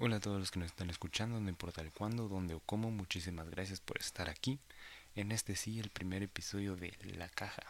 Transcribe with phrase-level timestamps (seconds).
[0.00, 2.92] Hola a todos los que nos están escuchando, no importa el cuándo, dónde o cómo,
[2.92, 4.60] muchísimas gracias por estar aquí.
[5.16, 7.64] En este sí, el primer episodio de La Caja.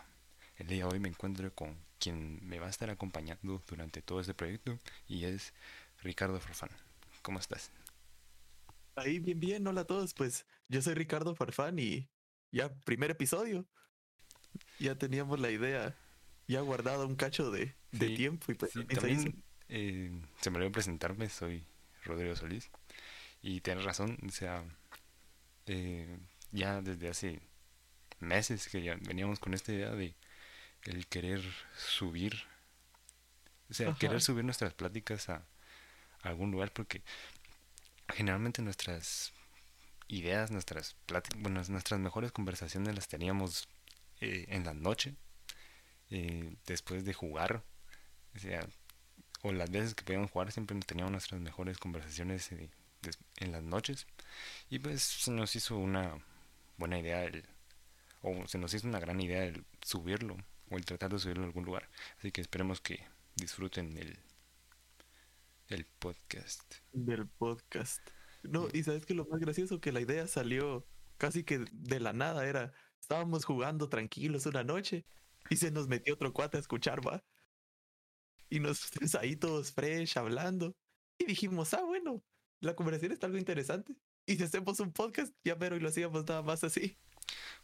[0.56, 4.20] El día de hoy me encuentro con quien me va a estar acompañando durante todo
[4.20, 5.54] este proyecto y es
[6.02, 6.68] Ricardo Farfán.
[7.22, 7.70] ¿Cómo estás?
[8.96, 10.12] Ahí, bien, bien, hola a todos.
[10.12, 12.10] Pues yo soy Ricardo Farfán y
[12.52, 13.64] ya, primer episodio.
[14.78, 15.96] Ya teníamos la idea,
[16.46, 21.30] ya guardado un cacho de, de tiempo y pues también eh, se me olvidó presentarme,
[21.30, 21.64] soy
[22.04, 22.70] Rodrigo Solís.
[23.42, 24.64] Y tienes razón, o sea,
[25.66, 26.18] eh,
[26.50, 27.40] ya desde hace
[28.20, 30.14] meses que ya veníamos con esta idea de
[30.84, 31.42] el querer
[31.76, 32.34] subir,
[33.70, 35.46] o sea, querer subir nuestras pláticas a,
[36.22, 37.02] algún lugar porque
[38.08, 39.32] generalmente nuestras
[40.08, 43.68] ideas, nuestras pláticas, bueno, nuestras mejores conversaciones las teníamos
[44.20, 45.14] eh, en la noche,
[46.10, 47.62] eh, después de jugar,
[48.34, 48.66] o sea,
[49.42, 52.70] o las veces que podíamos jugar siempre teníamos nuestras mejores conversaciones eh,
[53.36, 54.06] en las noches.
[54.70, 56.18] Y pues se nos hizo una
[56.76, 57.44] buena idea el,
[58.22, 60.36] o se nos hizo una gran idea el subirlo
[60.70, 61.88] o el tratar de subirlo a algún lugar.
[62.18, 63.04] Así que esperemos que
[63.36, 64.18] disfruten el
[65.68, 66.76] el podcast.
[66.92, 68.00] Del podcast.
[68.42, 70.86] No y sabes que lo más gracioso que la idea salió
[71.18, 75.04] casi que de la nada era estábamos jugando tranquilos una noche
[75.50, 77.22] y se nos metió otro cuate a escuchar va
[78.50, 80.74] y nosotros ahí todos fresh hablando.
[81.18, 82.22] Y dijimos, ah, bueno,
[82.60, 83.94] la conversación está algo interesante.
[84.26, 86.96] Y si hacemos un podcast, ya pero y lo hacíamos nada más así.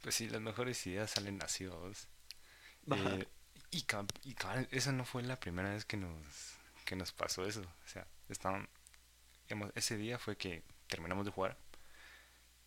[0.02, 3.27] Pues sí, las mejores ideas salen así, eh,
[3.70, 4.36] y, y
[4.70, 7.62] esa no fue la primera vez que nos, que nos pasó eso.
[7.62, 8.68] O sea, estaban,
[9.74, 11.56] ese día fue que terminamos de jugar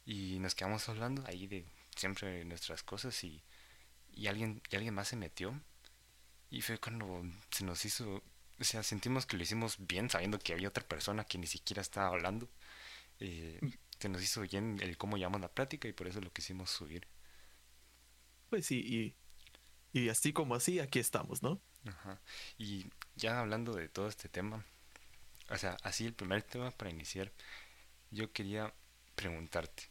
[0.05, 3.43] y nos quedamos hablando ahí de siempre nuestras cosas y,
[4.11, 5.59] y alguien, y alguien más se metió
[6.49, 8.23] y fue cuando se nos hizo,
[8.59, 11.81] o sea, sentimos que lo hicimos bien sabiendo que había otra persona que ni siquiera
[11.81, 12.49] estaba hablando.
[13.19, 13.69] Eh, mm.
[13.99, 17.07] se nos hizo bien el cómo llamamos la plática y por eso lo quisimos subir.
[18.49, 18.79] Pues sí,
[19.93, 21.59] y, y así como así, aquí estamos, ¿no?
[21.85, 22.21] Ajá.
[22.57, 24.65] Y ya hablando de todo este tema,
[25.49, 27.31] o sea, así el primer tema para iniciar,
[28.11, 28.73] yo quería
[29.15, 29.83] preguntarte,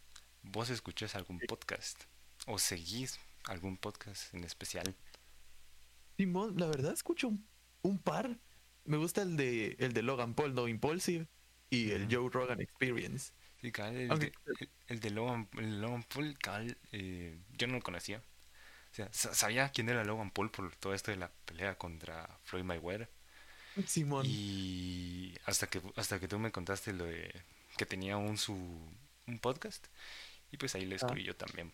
[0.42, 2.04] ¿vos escuchas algún podcast
[2.46, 4.94] o seguís algún podcast en especial?
[6.16, 7.32] Simón, la verdad escucho
[7.82, 8.38] un, par.
[8.84, 11.26] Me gusta el de el de Logan Paul, No Impulsive,
[11.70, 13.32] y el Joe Rogan Experience.
[13.60, 13.72] Sí,
[14.88, 15.48] el, de, Logan,
[16.04, 18.18] Paul, cal, eh, yo no lo conocía.
[18.18, 22.64] O sea, sabía quién era Logan Paul por todo esto de la pelea contra Floyd
[22.64, 23.10] Mayweather.
[23.86, 24.24] Simón.
[24.26, 27.30] Y hasta que hasta que tú me contaste lo de
[27.76, 28.54] que tenía un su
[29.26, 29.86] un podcast
[30.50, 31.26] y pues ahí escribí ah.
[31.26, 31.72] yo también.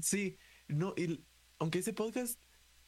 [0.00, 0.38] Sí,
[0.68, 1.24] no, y,
[1.58, 2.38] aunque ese podcast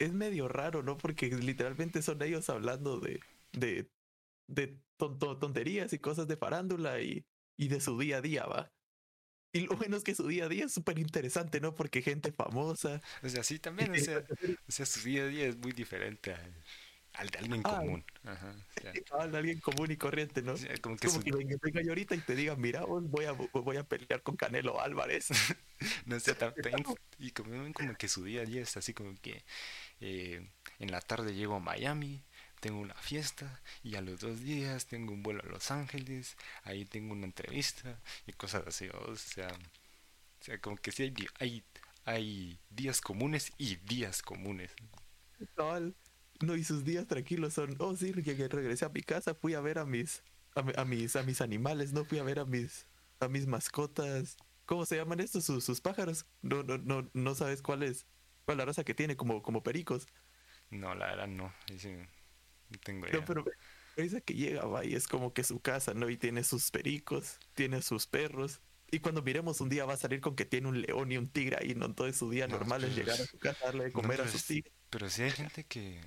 [0.05, 0.97] es medio raro, ¿no?
[0.99, 3.21] Porque literalmente son ellos hablando de,
[3.53, 3.89] de,
[4.49, 7.25] de tonterías y cosas de farándula y,
[7.57, 8.73] y de su día a día, ¿va?
[9.55, 11.75] Y lo bueno es que su día a día es súper interesante, ¿no?
[11.75, 13.03] Porque gente famosa.
[13.23, 14.25] O sea, sí, también, o sea,
[14.67, 16.35] o sea, su día a día es muy diferente
[17.13, 18.05] al, de alguien ah, común.
[18.25, 18.55] Ajá,
[19.21, 20.55] Al de alguien común y corriente, ¿no?
[20.81, 23.85] como que, como que venga, yo ahorita y te diga, mira, voy a, voy a
[23.85, 25.29] pelear con Canelo Álvarez.
[26.07, 26.75] no sé, también,
[27.19, 29.45] y como, como que su día a día es así como que
[30.03, 32.25] eh, en la tarde llego a Miami,
[32.61, 36.85] tengo una fiesta y a los dos días tengo un vuelo a Los Ángeles, ahí
[36.85, 41.65] tengo una entrevista y cosas así, o sea, o sea como que sí hay, hay,
[42.05, 44.73] hay días comunes y días comunes.
[46.41, 49.61] No, y sus días tranquilos son, oh sí, llegué, regresé a mi casa, fui a
[49.61, 50.25] ver a mis,
[50.57, 52.87] a, mis, a mis animales, no fui a ver a mis,
[53.21, 54.37] a mis mascotas.
[54.67, 55.45] ¿Cómo se llaman estos?
[55.45, 56.27] Sus, sus pájaros.
[56.41, 58.07] No, no, no, no sabes cuáles
[58.45, 59.17] ¿Cuál la raza que tiene?
[59.17, 60.07] Como, como pericos.
[60.71, 61.53] No, la verdad no.
[61.69, 63.21] no tengo idea.
[63.21, 63.45] No, pero
[63.97, 66.09] dice que llega, va, y es como que su casa, ¿no?
[66.09, 68.61] Y tiene sus pericos, tiene sus perros.
[68.91, 71.29] Y cuando miremos un día va a salir con que tiene un león y un
[71.29, 71.95] tigre ahí, ¿no?
[71.95, 74.73] Todo su día normal es llegar a su casa, darle de comer a sus tigres.
[74.91, 76.01] Pero sí hay gente que,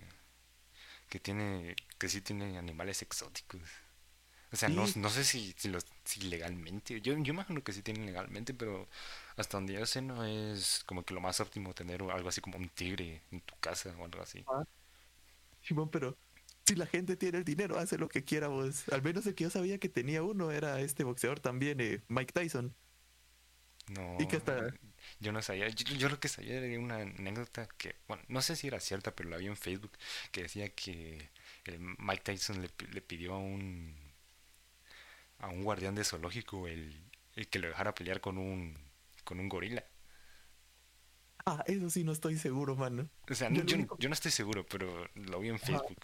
[1.10, 3.62] que tiene, que sí tiene animales exóticos.
[4.56, 7.82] O sea, no, no, sé si, si, los, si legalmente, yo, yo imagino que sí
[7.82, 8.88] tienen legalmente, pero
[9.36, 12.56] hasta donde yo sé no es como que lo más óptimo tener algo así como
[12.58, 14.46] un tigre en tu casa o algo así.
[14.48, 14.64] Ah.
[15.62, 16.18] Simón, pero
[16.66, 18.88] si la gente tiene el dinero, hace lo que quiera vos.
[18.94, 22.32] Al menos el que yo sabía que tenía uno era este boxeador también, eh, Mike
[22.32, 22.74] Tyson.
[23.90, 24.74] No, y que hasta...
[25.20, 28.68] yo no sabía, yo, lo que sabía era una anécdota que, bueno, no sé si
[28.68, 29.92] era cierta, pero la vi en Facebook,
[30.32, 31.30] que decía que
[31.66, 34.05] el Mike Tyson le, le pidió a un
[35.40, 38.78] a un guardián de zoológico el, el que lo dejara pelear con un
[39.24, 39.84] con un gorila.
[41.46, 43.10] Ah, eso sí no estoy seguro, mano.
[43.30, 45.98] O sea, yo, no, estoy seguro, pero lo vi en Facebook.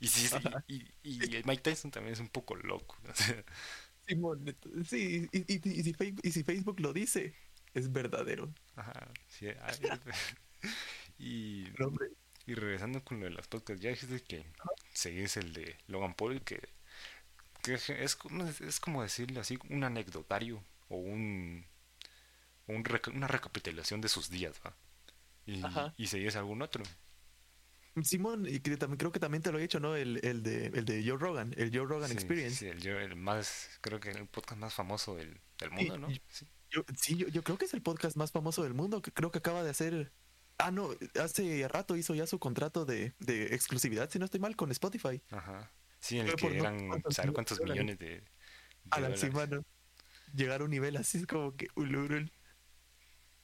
[0.00, 2.96] Y, sí, sí, y, y, y Mike Tyson también es un poco loco.
[3.08, 3.44] o sea,
[4.06, 7.34] Simón, neto, sí, y, y- si Facebook, y si Facebook lo dice,
[7.74, 8.54] es verdadero.
[8.76, 10.00] Ajá, sí, ay,
[11.18, 11.90] y, No,
[12.46, 14.46] y regresando con lo de las podcasts, ya dijiste que
[14.94, 16.68] seguís el de Logan Paul, que,
[17.62, 21.64] que es, como, es como decirle así, un anecdotario o un,
[22.66, 22.84] un
[23.14, 24.74] una recapitulación de sus días, ¿va?
[25.46, 25.62] Y,
[25.96, 26.84] y seguís algún otro.
[28.02, 29.96] Simón, y que también, creo que también te lo he dicho, ¿no?
[29.96, 32.56] El, el, de, el de Joe Rogan, el Joe Rogan Sí, Experience.
[32.56, 36.10] sí, el, el más, creo que el podcast más famoso del, del Sí, mundo, ¿no?
[36.10, 36.46] y- Sí.
[36.70, 39.32] Yo, sí, yo, yo creo que es el podcast más famoso del mundo, que creo
[39.32, 40.12] que acaba de hacer...
[40.58, 40.90] Ah, no,
[41.20, 45.22] hace rato hizo ya su contrato de, de exclusividad, si no estoy mal, con Spotify.
[45.30, 45.72] Ajá.
[46.00, 48.24] Sí, en el que eran, cuántos saber cuántos millones de de,
[48.90, 49.20] A la dólares.
[49.20, 49.62] semana.
[50.34, 52.30] Llegar a un nivel así es como que ulurul.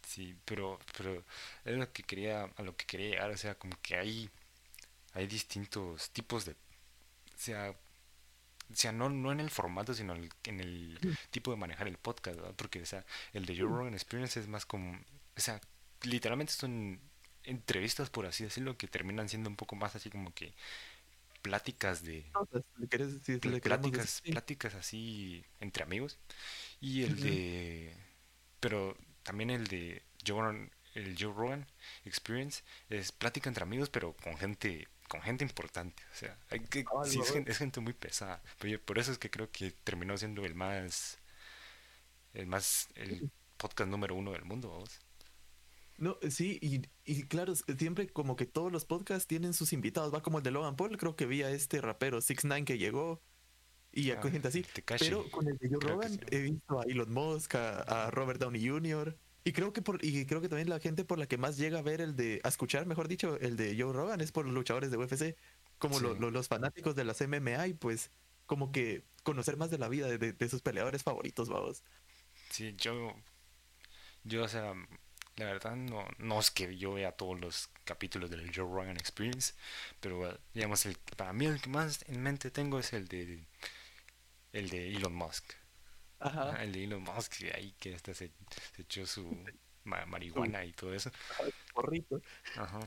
[0.06, 1.24] Sí, pero, pero
[1.64, 4.30] es lo que quería, a lo que quería llegar, o sea, como que hay,
[5.14, 6.56] hay distintos tipos de, o
[7.38, 7.72] sea,
[8.70, 10.98] o sea, no, no en el formato, sino el- en el
[11.30, 12.54] tipo de manejar el podcast, ¿verdad?
[12.56, 14.92] Porque, o sea, el de Joe Rogan Experience es más como,
[15.36, 15.60] o sea,
[16.02, 17.00] literalmente son
[17.44, 20.54] entrevistas, por así decirlo, que terminan siendo un poco más así como que
[21.44, 24.32] pláticas de, Notas, ¿le querés- si pl- le queremos pláticas, decir?
[24.32, 26.19] Pláticas así entre amigos.
[26.81, 27.96] Y el de.
[28.61, 31.67] Pero también el de Joe Rogan, el Joe Rogan
[32.06, 36.02] Experience es plática entre amigos, pero con gente con gente importante.
[36.12, 38.43] O sea, hay que, Ah, sí, es, gente muy pesada.
[38.58, 41.19] Pero por eso es que creo que terminó siendo el más.
[42.32, 42.88] El más.
[42.94, 45.00] El podcast número uno del mundo, vamos.
[45.99, 50.12] No, sí, y, y claro, s- siempre como que todos los podcasts tienen sus invitados.
[50.12, 52.79] Va como el de Logan Paul, creo que vi a este rapero 6 9 que
[52.79, 53.23] llegó
[53.93, 54.64] y a Ah, gente así.
[54.99, 56.20] Pero con el de Joe Rogan sí.
[56.31, 59.17] he visto a Elon Musk, a, a Robert Downey Jr.
[59.44, 61.79] Y creo que por, y creo que también la gente por la que más llega
[61.79, 64.55] a ver el de, a escuchar, mejor dicho, el de Joe Rogan es por los
[64.55, 65.37] luchadores de UFC,
[65.79, 66.20] como lo- Sí.
[66.20, 68.11] lo- los fanáticos de las MMA y pues
[68.47, 71.85] como que conocer más de la vida de, de- de sus peleadores favoritos, vamos.
[72.50, 73.14] Sí, yo,
[74.25, 74.73] yo, o sea,
[75.36, 79.54] la verdad no, no es que yo vea todos los capítulos del Joe Rogan Experience,
[80.00, 83.44] pero eh, digamos, el, para mí el que más en mente tengo es el de,
[84.52, 85.44] el de Elon Musk.
[86.19, 86.42] Ajá.
[86.42, 88.32] Ajá, el de Elon Musk, que ahí que este se,
[88.76, 89.36] se echó su
[89.84, 91.10] ma- marihuana y todo eso.
[91.75, 92.22] Porrito.
[92.56, 92.80] Ajá.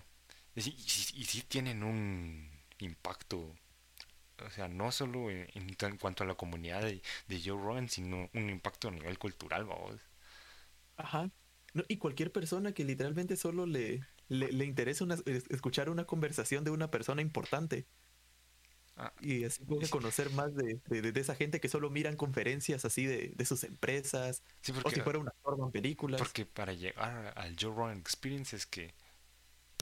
[0.56, 3.56] Y sí, y y sí tienen un impacto,
[4.46, 8.50] o sea, no solo en cuanto a la comunidad de, de Joe Rogan, sino un
[8.50, 10.02] impacto a nivel cultural, vamos.
[10.98, 11.30] Ajá.
[11.78, 15.18] No, y cualquier persona que literalmente solo le, le, le interesa una-
[15.50, 17.86] escuchar una conversación de una persona importante.
[18.98, 23.06] Ah, Y así puede conocer más de, de- esa gente que solo miran conferencias así
[23.06, 24.42] de, de sus empresas.
[24.62, 26.22] sí, O porque, si fuera una forma en películas.
[26.22, 28.94] porque para llegar al Joe Rogan Experience es que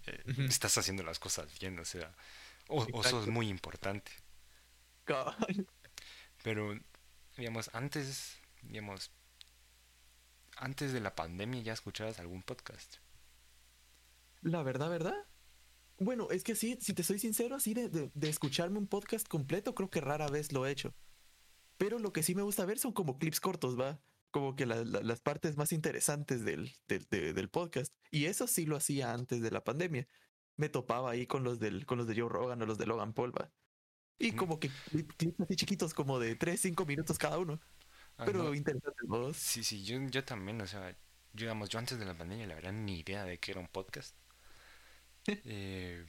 [0.07, 2.13] eh, estás haciendo las cosas bien, o sea,
[2.68, 4.12] o, o sos muy importante.
[6.44, 6.77] Pero,
[7.38, 9.12] digamos, antes, digamos,
[10.56, 12.98] antes de la pandemia ya escuchabas algún podcast.
[14.42, 15.16] La verdad, ¿verdad?
[15.98, 19.28] Bueno, es que sí, si te soy sincero, así de, de- de escucharme un podcast
[19.28, 20.94] completo, creo que rara vez lo he hecho.
[21.78, 24.02] Pero lo que sí me gusta ver son como clips cortos, ¿va?
[24.31, 27.94] Como que la- la- las partes más interesantes del, del, de- del podcast.
[28.12, 30.07] Y eso sí lo hacía antes de la pandemia.
[30.57, 33.13] Me topaba ahí con los, del, con los de Joe Rogan o los de Logan
[33.13, 33.52] Paul, ¿va?
[34.18, 34.38] Y Ujú.
[34.38, 37.60] como que clip- clips así chiquitos, como de 3, 5 minutos cada uno.
[38.17, 39.33] Ah, Pero no, interesantes, ¿no?
[39.33, 40.97] Sí, sí, yo, yo también, o sea, yo,
[41.33, 44.16] digamos, yo antes de la pandemia la verdad ni idea de que era un podcast.
[45.45, 46.06] Eh,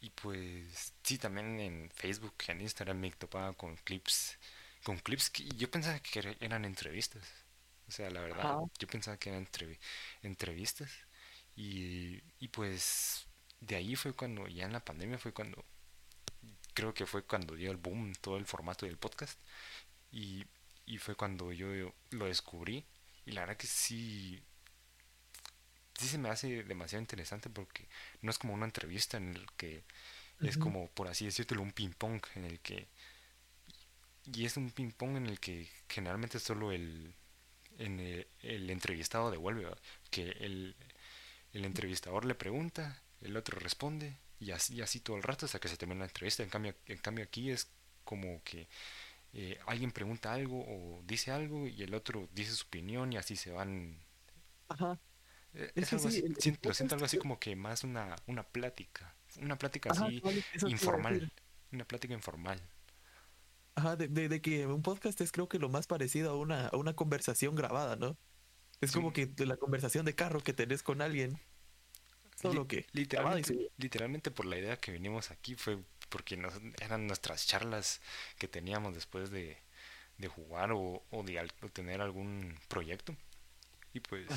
[0.00, 4.38] y pues sí, también en Facebook, en Instagram me topaba con clips,
[4.84, 7.24] con clips que yo pensaba que era- eran entrevistas.
[7.88, 8.60] O sea, la verdad, Ajá.
[8.78, 9.78] yo pensaba que eran entrevi-
[10.22, 10.90] entrevistas.
[11.56, 13.26] Y, y pues
[13.60, 15.64] de ahí fue cuando, ya en la pandemia fue cuando,
[16.74, 19.38] creo que fue cuando dio el boom todo el formato del podcast.
[20.12, 20.46] Y,
[20.92, 22.84] y fue cuando yo lo descubrí.
[23.24, 24.42] Y la verdad que sí,
[25.98, 27.88] sí se me hace demasiado interesante porque
[28.20, 29.84] no es como una entrevista en el que
[30.40, 32.88] es como, por así decirlo, un ping pong en el que...
[34.34, 37.14] Y es un ping pong en el que generalmente solo el,
[37.78, 39.66] en el, el entrevistado devuelve,
[40.10, 40.76] que el,
[41.54, 45.58] el entrevistador le pregunta, el otro responde y así, y así todo el rato hasta
[45.58, 46.42] que se termina la entrevista.
[46.42, 47.68] En cambio, en cambio aquí es
[48.04, 48.68] como que
[49.34, 53.36] eh, alguien pregunta algo o dice algo y el otro dice su opinión y así
[53.36, 53.98] se van.
[54.68, 54.98] Ajá.
[55.54, 57.84] eh, Es algo sí, así- el- el siento- lo siento algo así como que más
[57.84, 60.22] una, una plática, una plática Ajá, así
[60.68, 61.32] informal,
[61.72, 62.60] una plática informal.
[63.74, 66.68] Ajá, de, de- de que un podcast es creo que lo más parecido a una,
[66.68, 68.16] a una conversación grabada, ¿no?
[68.82, 68.96] Es Sí.
[68.96, 71.38] como que la conversación de carro que tenés con alguien.
[72.40, 72.86] Solo Li- que.
[72.92, 75.78] y literalmente, literalmente por la idea que venimos aquí fue
[76.12, 78.00] porque nos, eran nuestras charlas
[78.38, 79.56] que teníamos después de,
[80.18, 83.16] de jugar o, o de tener algún proyecto.
[83.94, 84.28] Y pues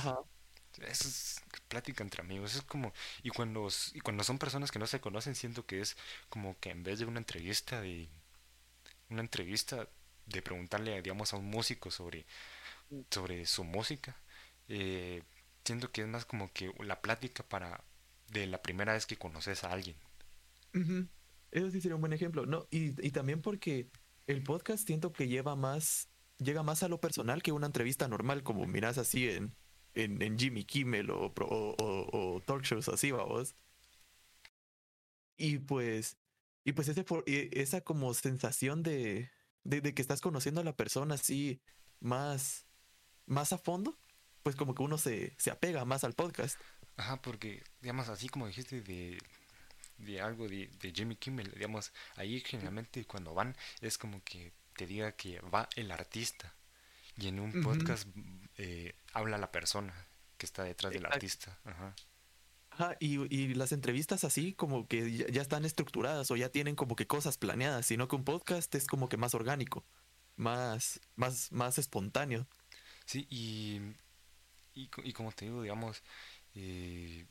[0.84, 4.88] eso es plática entre amigos, es como y cuando y cuando son personas que no
[4.88, 5.98] se conocen siento que es
[6.30, 8.10] como que en vez de una entrevista de
[9.10, 9.88] una entrevista
[10.26, 12.26] de preguntarle digamos a un músico sobre
[13.12, 14.16] sobre su música
[14.70, 15.24] eh,
[15.64, 17.84] siento que es más como que la plática para
[18.30, 19.96] de la primera vez que conoces a alguien
[21.52, 23.90] eso sí sería un buen ejemplo no y, y también porque
[24.28, 28.44] el podcast siento que lleva más llega más a lo personal que una entrevista normal
[28.44, 29.56] como miras así en
[29.96, 33.56] en, Jimmy Kimmel o, o, talk shows así, vamos.
[35.38, 36.18] Y pues,
[36.64, 39.32] y pues ese, esa como sensación de,
[39.64, 41.62] de, que estás conociendo a la persona así
[42.00, 42.66] más,
[43.26, 43.98] más a fondo,
[44.44, 46.60] pues como que uno se, se apega más al podcast.
[46.98, 49.18] Ajá, porque, digamos, así como dijiste de,
[49.98, 54.86] de algo de, de Jimmy Kimmel, digamos, ahí generalmente cuando van es como que te
[54.86, 56.54] diga que va el artista
[57.18, 58.08] y en un podcast
[58.58, 59.94] eh, habla la persona
[60.38, 61.58] que está detrás del artista.
[61.64, 61.96] Ajá.
[62.72, 66.98] Ajá, y, y, las entrevistas así como que ya, están estructuradas o ya tienen como
[66.98, 69.86] que cosas planeadas, sino que un podcast es como que más orgánico,
[70.36, 72.46] más, más, más espontáneo.
[73.06, 73.80] Sí, y,
[74.74, 76.04] y, y como te digo, digamos,
[76.54, 77.26] eh,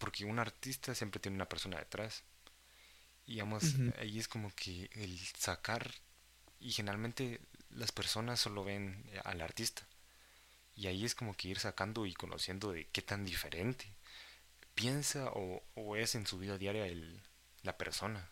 [0.00, 2.24] porque un artista siempre tiene una persona detrás.
[3.26, 5.88] Y digamos, ahí es como que el sacar,
[6.58, 7.40] y generalmente
[7.70, 9.86] las personas solo ven eh, al artista.
[10.74, 13.92] Y ahí es como que ir sacando y conociendo de qué tan diferente
[14.74, 17.20] piensa o, o es en su vida diaria el,
[17.62, 18.30] la persona.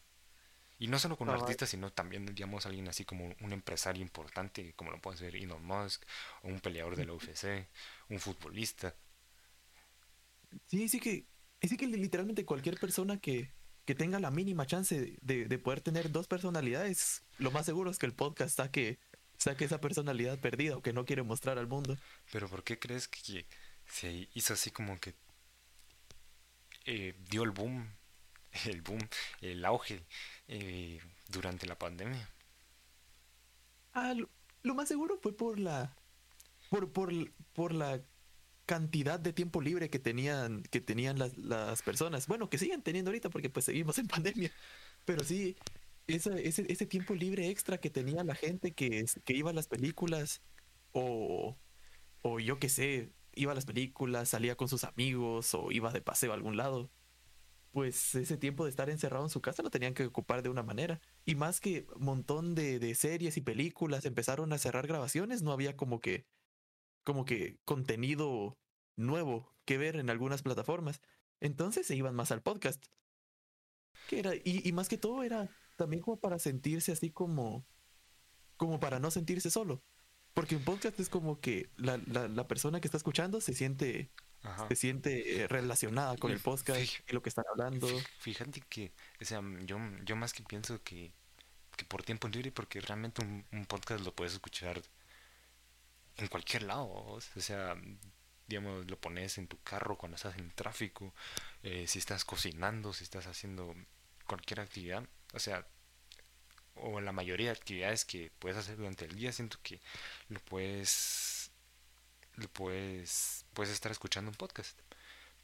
[0.79, 4.73] Y no solo con un artista, sino también, digamos, alguien así como un empresario importante,
[4.75, 6.05] como lo puede ser Elon Musk,
[6.43, 7.69] o un peleador de la UFC,
[8.09, 8.95] un futbolista.
[10.67, 11.27] Sí, sí que,
[11.63, 13.53] sí que literalmente cualquier persona que,
[13.85, 17.99] que tenga la mínima chance de, de, poder tener dos personalidades, lo más seguro es
[17.99, 18.99] que el podcast saque
[19.39, 21.97] saque esa personalidad perdida o que no quiere mostrar al mundo.
[22.33, 23.47] Pero ¿por qué crees que
[23.87, 25.15] se hizo así como que
[26.85, 27.89] eh, dio el boom,
[28.67, 29.09] el boom,
[29.41, 30.05] el auge
[30.49, 32.29] eh, durante la pandemia?
[33.95, 34.15] Ah,
[34.63, 35.97] lo, más seguro fue por la
[36.69, 37.13] por, por,
[37.55, 38.03] por la
[38.69, 42.27] cantidad de tiempo libre que tenían que tenían las, las personas.
[42.27, 44.53] Bueno, que siguen teniendo ahorita porque pues seguimos en pandemia.
[45.07, 45.57] Pero sí,
[46.07, 50.43] ese, ese, tiempo libre extra que tenía la gente que, que iba a las películas
[50.93, 51.57] o,
[52.21, 56.03] o yo qué sé, iba a las películas, salía con sus amigos o iba de
[56.03, 56.91] paseo a algún lado,
[57.73, 60.63] pues ese tiempo de estar encerrado en su casa lo tenían que ocupar de una
[60.63, 61.01] manera.
[61.25, 65.53] Y más que un montón de, de series y películas empezaron a cerrar grabaciones, no
[65.53, 66.27] había como que,
[67.09, 68.59] como que contenido
[68.95, 71.01] nuevo que ver en algunas plataformas.
[71.41, 72.85] Entonces se iban más al podcast.
[74.11, 77.67] Que era, y, y más que todo era también como para sentirse así como,
[78.59, 79.83] como para no sentirse solo.
[80.35, 84.13] Porque un podcast es como que la, la, persona que está escuchando se siente,
[84.69, 87.89] se siente eh, relacionada con el podcast y lo que están hablando.
[88.19, 91.15] Fíjate que, o sea, yo, yo más que pienso que,
[91.75, 94.83] que por tiempo libre, porque realmente un, un podcast lo puedes escuchar
[96.19, 97.77] en cualquier lado, o sea,
[98.49, 101.15] digamos, lo pones en tu carro cuando estás en tráfico,
[101.63, 103.75] eh, si estás cocinando, si estás haciendo
[104.27, 105.67] cualquier actividad, o sea,
[106.75, 109.81] o la mayoría de actividades que puedes hacer durante el día, siento que
[110.29, 111.51] lo puedes,
[112.37, 114.79] lo puedes, puedes estar escuchando un podcast.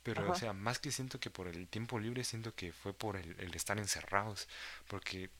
[0.02, 3.16] Pero, o sea, más que siento que por el tiempo libre, siento que fue por
[3.16, 4.48] el, estar encerrados.
[4.86, 5.30] Porque,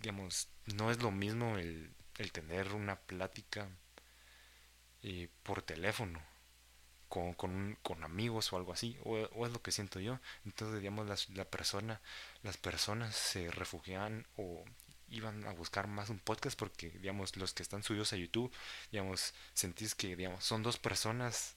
[0.00, 3.68] digamos, no es lo mismo el, el tener una plática
[5.02, 6.20] eh, por teléfono
[7.08, 10.18] con, con, con, amigos o algo así, o, es lo que siento yo.
[10.44, 12.00] Entonces, digamos, las, la persona,
[12.42, 14.64] las personas se refugiaban o
[15.08, 18.52] iban a buscar más un podcast porque, digamos, los que están subidos a YouTube,
[18.90, 21.56] digamos, sentís que, digamos, son dos personas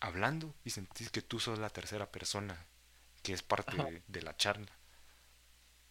[0.00, 2.66] hablando y sentís que tú sos la tercera persona
[3.22, 4.70] que es parte de, la charla.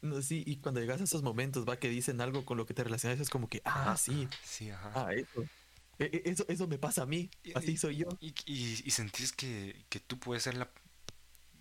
[0.02, 2.76] No, sí, y cuando llegas a esos momentos, va, que dicen algo con lo que
[2.76, 4.92] te relacionas, es como que, ah, sí, sí, ajá.
[4.94, 5.44] Ah, eso.
[6.00, 8.10] E, e, eso, eso me pasa a mí, así soy yo.
[8.20, 10.72] Y, y, sentís que, que, tú puedes ser la,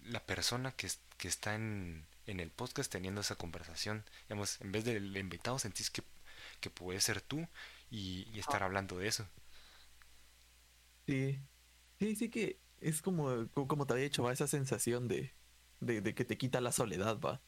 [0.05, 4.05] la persona que, que está en, en, el podcast teniendo esa conversación.
[4.29, 6.03] Digamos, en vez del invitado sentís que,
[6.61, 7.47] que puedes ser tú
[7.91, 9.29] y, estar hablando de eso.
[11.07, 11.39] Sí,
[11.99, 15.33] sí, sí que es como, como te había dicho, va esa sensación de,
[15.81, 17.43] de, de que te quita la soledad, va.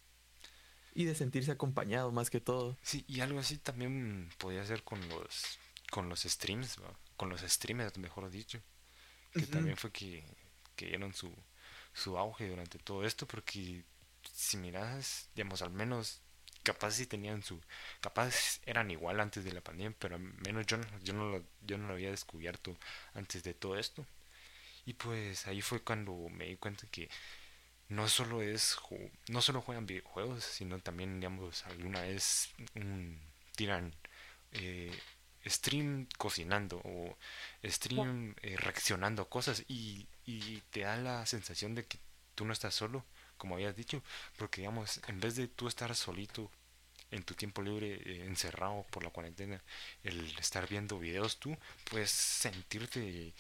[0.97, 2.77] Y de sentirse acompañado más que todo.
[2.83, 5.59] Sí, y algo así también podía ser con los
[5.95, 6.79] con los streams,
[7.17, 8.61] con los streamers, mejor dicho,
[9.33, 10.25] que también fue que,
[10.75, 11.33] que dieron su,
[11.93, 13.85] su auge durante todo esto, porque
[14.29, 16.21] si miras, digamos, al menos
[16.65, 17.61] capaz si tenían su
[18.01, 21.45] capaz eran igual antes de la pandemia pero al menos yo no, yo no lo
[21.61, 22.77] yo no lo había descubierto
[23.15, 24.05] antes de todo esto.
[24.87, 27.09] Y pues ahí fue cuando me di cuenta que
[27.89, 28.77] no solo es
[29.29, 32.53] no solo juegan videojuegos sino también digamos alguna vez
[33.57, 33.95] tiran
[34.53, 34.93] eh,
[35.47, 37.17] stream cocinando o
[37.65, 41.99] stream eh, reaccionando a cosas y, y te da la sensación de que
[42.35, 43.05] tú no estás solo
[43.37, 44.03] como habías dicho
[44.37, 46.51] porque digamos en vez de tú estar solito
[47.11, 49.63] en tu tiempo libre eh, encerrado por la cuarentena
[50.03, 51.57] el estar viendo videos tú
[51.91, 53.35] puedes sentirte y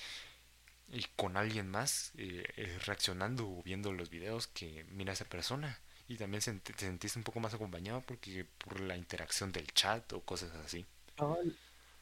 [1.16, 6.16] con alguien más eh, eh, reaccionando o viendo los videos que mira esa persona y
[6.16, 10.54] también te sentiste un poco más acompañado porque por la interacción del chat o cosas
[10.56, 10.84] así.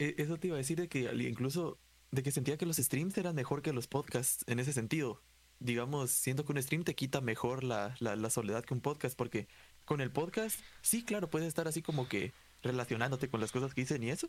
[0.02, 1.78] E, eso te iba a decir de que incluso
[2.10, 5.22] de que sentía que los streams eran mejor que los podcasts en ese sentido.
[5.60, 9.46] Digamos, siento que un stream te quita mejor la, la soledad que un podcast porque
[9.84, 12.32] con el podcast, sí, claro, puedes estar así como que
[12.62, 14.28] relacionándote con las cosas que dicen y eso,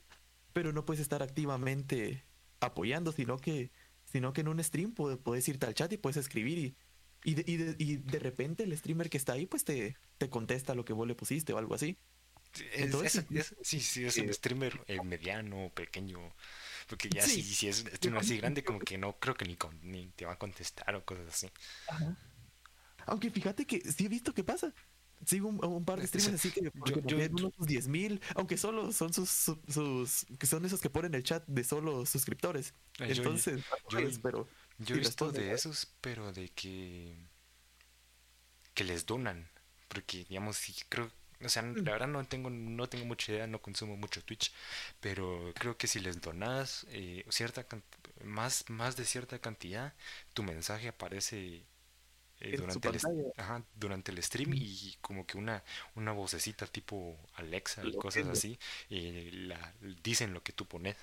[0.54, 2.24] pero no puedes estar activamente
[2.60, 3.72] apoyando, sino que
[4.06, 6.76] sino que en un stream puedes irte al chat y puedes escribir
[7.24, 10.30] y, de, y, de, y de repente el streamer que está ahí pues te, te
[10.30, 11.98] contesta lo que vos le pusiste o algo así.
[12.74, 13.26] Entonces,
[13.62, 16.20] sí, sí, es un eh, streamer eh, mediano, pequeño,
[16.88, 19.58] porque ya si, si es un streamer así grande como que no creo que ni,
[19.82, 21.50] ni te va a contestar o cosas así.
[23.06, 24.74] Aunque fíjate que sí he visto que pasa.
[25.26, 29.14] Sigo un, par de streamers así que, yo, tienen unos 10 mil, aunque solo son
[29.14, 32.74] sus, sus, que son esos que ponen el chat de solo suscriptores.
[33.00, 37.16] Entonces, yo, pero yo he visto de esos, pero de que
[38.74, 39.50] que les donan,
[39.88, 41.12] porque digamos, si creo,
[41.46, 44.54] o sea, la verdad no tengo no tengo mucha idea, no consumo mucho Twitch,
[45.00, 47.66] pero creo que si les donas eh, cierta
[48.24, 49.94] más más de cierta cantidad,
[50.34, 51.66] tu mensaje aparece
[52.40, 53.00] eh, durante, el,
[53.76, 55.64] durante el stream y como que una,
[55.96, 58.60] una vocecita tipo Alexa y cosas así
[58.90, 59.74] eh, la,
[60.04, 60.98] dicen lo que tú pones.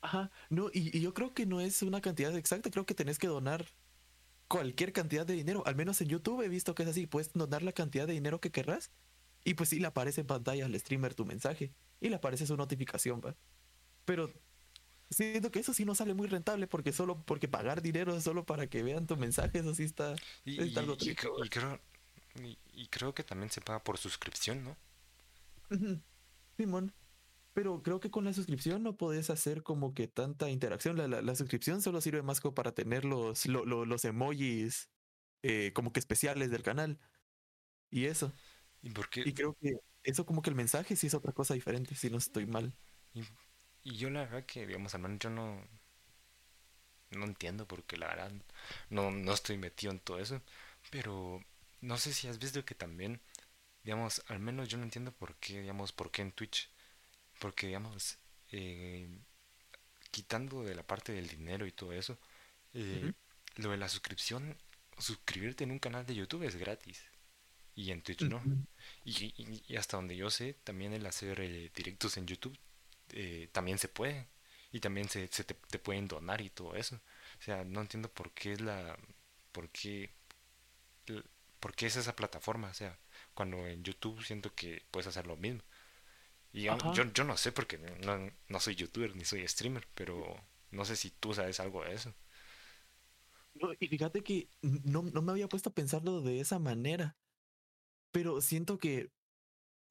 [0.00, 3.26] Ajá, no, y, yo creo que no es una cantidad exacta, creo que tenés que
[3.26, 3.66] donar
[4.48, 7.62] cualquier cantidad de dinero, al menos en YouTube he visto que es así, puedes donar
[7.62, 8.90] la cantidad de dinero que querrás
[9.44, 12.56] y pues sí le aparece en pantalla al streamer tu mensaje y le aparece su
[12.56, 13.36] notificación, ¿va?
[14.04, 14.32] Pero
[15.10, 18.66] siento que eso sí no sale muy rentable porque solo porque pagar dinero solo para
[18.66, 21.80] que vean tu mensaje, eso sí está, y, algo y, creo,
[22.72, 24.76] y, creo que también se paga por suscripción, ¿no?
[26.56, 26.92] Simón.
[27.54, 30.96] Pero creo que con la suscripción no podés hacer como que tanta interacción.
[30.96, 34.90] La, la, suscripción solo sirve más como para tener los, los emojis
[35.42, 36.98] eh, como que especiales del canal.
[37.90, 38.32] Y eso.
[38.82, 39.22] ¿Y por qué?
[39.24, 42.18] Y creo que eso como que el mensaje sí es otra cosa diferente, si no
[42.18, 42.74] estoy mal.
[43.82, 45.60] Y yo la verdad que, digamos, al menos yo no,
[47.10, 48.32] no entiendo porque la verdad
[48.90, 50.42] no, no estoy metido en todo eso.
[50.90, 51.42] Pero
[51.80, 53.20] no sé si has visto que también,
[53.82, 56.70] digamos, al menos yo no entiendo por qué, digamos, por qué en Twitch.
[57.38, 58.18] Porque, digamos,
[58.52, 59.08] eh,
[60.10, 62.18] quitando de la parte del dinero y todo eso,
[62.74, 63.12] eh,
[63.56, 64.56] lo de la suscripción,
[64.98, 67.04] suscribirte en un canal de YouTube es gratis.
[67.74, 68.42] Y en Twitch no.
[69.04, 72.58] y, y, hasta donde yo sé, también el hacer eh, directos en YouTube
[73.10, 74.26] eh, también se puede.
[74.72, 76.96] Y también se, se te, pueden donar y todo eso.
[77.38, 78.98] O sea, no entiendo por qué es la...
[79.52, 80.10] por qué,
[81.60, 82.68] por qué es esa plataforma.
[82.68, 82.98] O sea,
[83.34, 85.62] cuando en YouTube siento que puedes hacer lo mismo.
[86.58, 86.76] Y yo,
[87.14, 90.34] yo, no sé porque no, no soy youtuber ni soy streamer, pero
[90.72, 92.12] no sé si tú sabes algo de eso.
[93.78, 97.16] y fíjate que no, no, me había puesto a pensarlo de esa manera,
[98.10, 99.12] pero siento que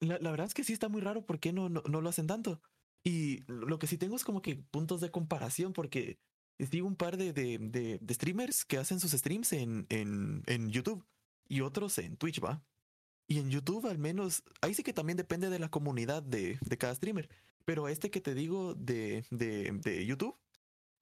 [0.00, 2.08] la, la verdad es que sí está muy raro por qué no, no, no, lo
[2.10, 2.60] hacen tanto.
[3.02, 6.18] Y lo que sí tengo es como que puntos de comparación, porque
[6.70, 7.56] sigo un par de, de,
[7.98, 11.06] de, streamers que hacen sus streams en, en, en, YouTube
[11.48, 12.62] y otros en Twitch, ¿va?
[13.28, 16.78] Y en YouTube al menos, ahí sí que también depende de la comunidad de, de
[16.78, 17.28] cada streamer,
[17.64, 20.36] pero a este que te digo de, de, de YouTube,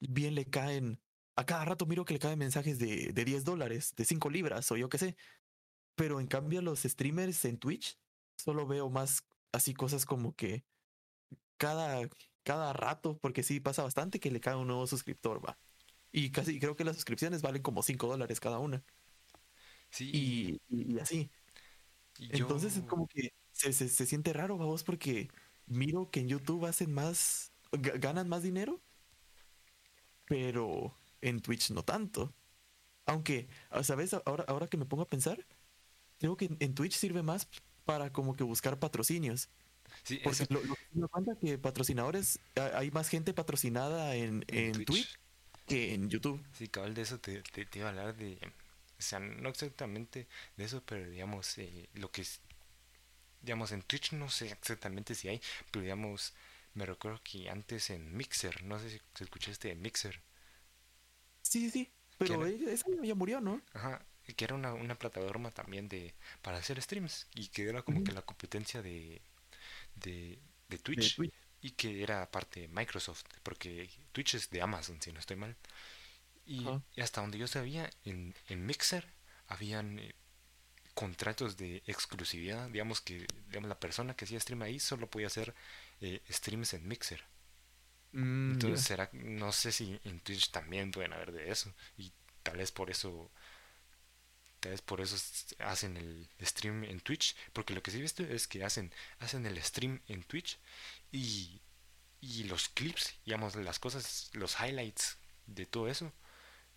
[0.00, 1.00] bien le caen,
[1.36, 4.70] a cada rato miro que le caen mensajes de, de 10 dólares, de 5 libras
[4.72, 5.16] o yo qué sé,
[5.94, 7.98] pero en cambio los streamers en Twitch
[8.36, 10.64] solo veo más así cosas como que
[11.56, 12.08] cada,
[12.42, 15.58] cada rato, porque sí pasa bastante que le cae un nuevo suscriptor, va.
[16.12, 18.84] Y casi creo que las suscripciones valen como 5 dólares cada una.
[19.90, 20.60] Sí.
[20.68, 21.30] Y, así.
[22.18, 25.28] Entonces es como que se, se, siente raro, vos, porque
[25.66, 28.80] miro que en YouTube hacen más, ganan más dinero,
[30.26, 32.32] pero en Twitch no tanto.
[33.06, 33.48] Aunque,
[33.82, 34.14] ¿sabes?
[34.24, 35.46] Ahora, ahora que me pongo a pensar,
[36.18, 37.48] creo que en Twitch sirve más
[37.84, 39.48] para como que buscar patrocinios.
[40.02, 42.40] Sí, Porque lo, que me cuenta que patrocinadores,
[42.74, 45.18] hay más gente patrocinada en, en, Twitch.
[45.66, 46.44] que en YouTube.
[46.52, 48.38] Sí, cabal, de eso te, te, iba a hablar de,
[48.98, 52.40] o sea, no exactamente de eso, pero digamos, eh, lo que es,
[53.42, 56.34] digamos, en Twitch no sé exactamente si hay, pero digamos,
[56.74, 60.20] me recuerdo que antes en Mixer, no sé si, escuchaste de Mixer.
[61.42, 63.62] Sí, sí, sí, pero esa ya murió, ¿no?
[63.72, 64.04] Ajá,
[64.36, 68.12] que era una, una plataforma también de para hacer streams y que era como que
[68.12, 69.20] la competencia de,
[69.96, 71.22] de, de Twitch
[71.62, 75.56] y que era parte de Microsoft, porque Twitch es de Amazon, si no estoy mal.
[76.46, 76.66] Y,
[77.00, 79.06] hasta donde yo sabía, en, en Mixer
[79.48, 80.14] habían eh,
[80.94, 85.54] contratos de exclusividad, digamos que digamos, la persona que hacía stream ahí solo podía hacer
[86.00, 87.24] eh, streams en Mixer.
[88.12, 92.56] Mm, Entonces será, no sé si en Twitch también pueden haber de eso y tal
[92.58, 93.30] vez por eso
[94.60, 95.16] tal vez por eso
[95.60, 99.46] hacen el stream en Twitch, porque lo que sí he visto es que hacen hacen
[99.46, 100.58] el stream en Twitch
[101.12, 101.60] y,
[102.20, 106.12] y los clips, digamos, las cosas, los highlights de todo eso,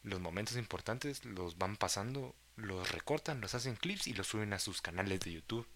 [0.04, 4.60] los momentos importantes los van pasando, los recortan, los hacen clips y los suben a
[4.60, 5.68] sus canales de YouTube.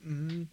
[0.00, 0.44] Mm,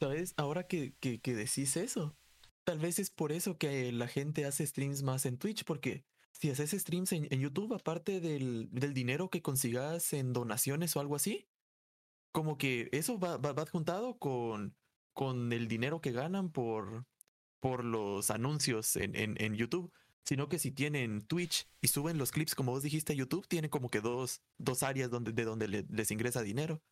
[0.00, 0.34] ¿Sabes?
[0.36, 2.16] Ahora que, que, decís eso,
[2.64, 6.50] tal vez es por eso que la gente hace streams más en Twitch, porque si
[6.50, 11.48] haces streams en, YouTube, aparte del, del, dinero que consigas en donaciones o algo así,
[12.32, 14.74] como que eso va, va, va adjuntado con
[15.16, 17.06] con el dinero que ganan por,
[17.58, 19.90] por los anuncios en, en, YouTube,
[20.26, 23.90] sino que si tienen Twitch y suben los clips, como vos dijiste, YouTube, tienen como
[23.90, 26.82] que dos, dos áreas donde, de donde les ingresa dinero.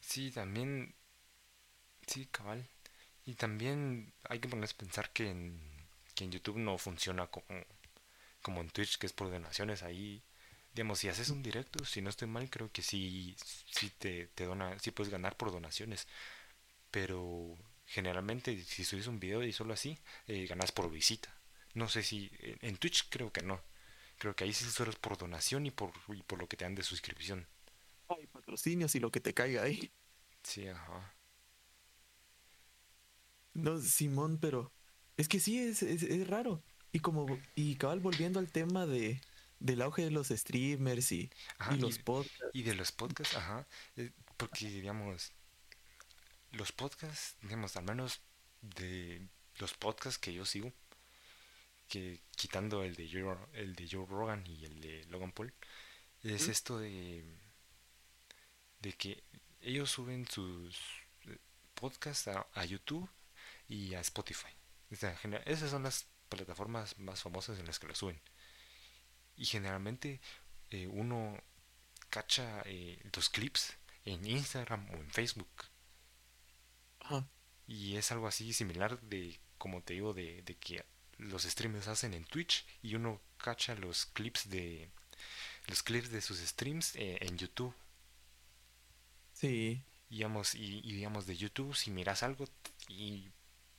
[0.00, 0.94] Sí, también,
[2.06, 2.68] sí, cabal.
[3.24, 5.60] Y también hay que ponerse a pensar que en,
[6.14, 7.46] que en YouTube no funciona como,
[8.42, 9.82] como en Twitch, que es por donaciones.
[9.82, 10.22] Ahí,
[10.74, 13.34] digamos, si haces un directo, si no estoy mal, creo que sí,
[13.70, 16.06] sí te, te dona, sí puedes ganar por donaciones
[16.94, 17.56] pero
[17.86, 21.33] generalmente si subes un video y solo así, eh, ganas por visita.
[21.74, 23.60] No sé si en Twitch creo que no.
[24.18, 26.64] Creo que ahí sí solo es por donación y por, y por lo que te
[26.64, 27.46] dan de suscripción.
[28.08, 29.90] Hay patrocinios y lo que te caiga ahí.
[30.42, 31.14] Sí, ajá.
[33.54, 34.72] No, Simón, pero
[35.16, 36.62] es que sí, es, es, raro.
[36.92, 39.20] Y como, y cabal, volviendo al tema de,
[39.58, 41.30] del auge de los streamers y,
[41.72, 42.50] y los podcasts.
[42.52, 43.66] Y de los podcasts, ajá.
[43.96, 45.32] Eh, porque, digamos,
[46.50, 48.20] los podcasts, digamos, al menos
[48.60, 49.26] de
[49.58, 50.72] los podcasts que yo sigo,
[51.88, 55.52] que quitando el de Joe, el de Joe Rogan y el de Logan Paul,
[56.22, 57.24] es esto de
[58.80, 59.24] de que
[59.60, 60.78] ellos suben sus
[61.74, 63.08] podcasts a, YouTube
[63.68, 64.52] y a Spotify.
[64.90, 68.20] esas son las plataformas más famosas en las que lo suben.
[69.36, 70.20] Y generalmente
[70.70, 71.42] eh, uno
[72.10, 75.48] cacha eh, los clips en Instagram o en Facebook
[77.66, 80.84] y es algo así similar de, como te digo, de, que
[81.18, 84.88] los streamers hacen en Twitch y uno cacha los clips de
[85.66, 87.74] los clips de sus streams eh, en YouTube.
[89.32, 89.82] Sí.
[90.08, 92.46] Digamos, y, digamos de YouTube, si miras algo
[92.88, 93.28] y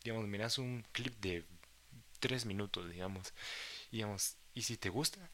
[0.03, 1.45] digamos, miras un clip de
[2.19, 3.33] tres minutos, digamos,
[3.91, 5.29] y, digamos, y si te gusta,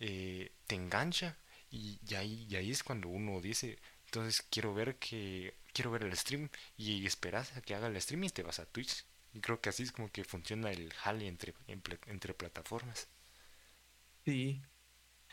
[0.00, 1.36] eh, te engancha
[1.70, 6.16] y, ahí, y ahí es cuando uno dice, entonces quiero ver que quiero ver el
[6.16, 9.04] stream y esperas a que haga el stream y te vas a Twitch.
[9.32, 13.08] Y creo que así es como que funciona el jale entre, entre plataformas.
[14.24, 14.62] Sí.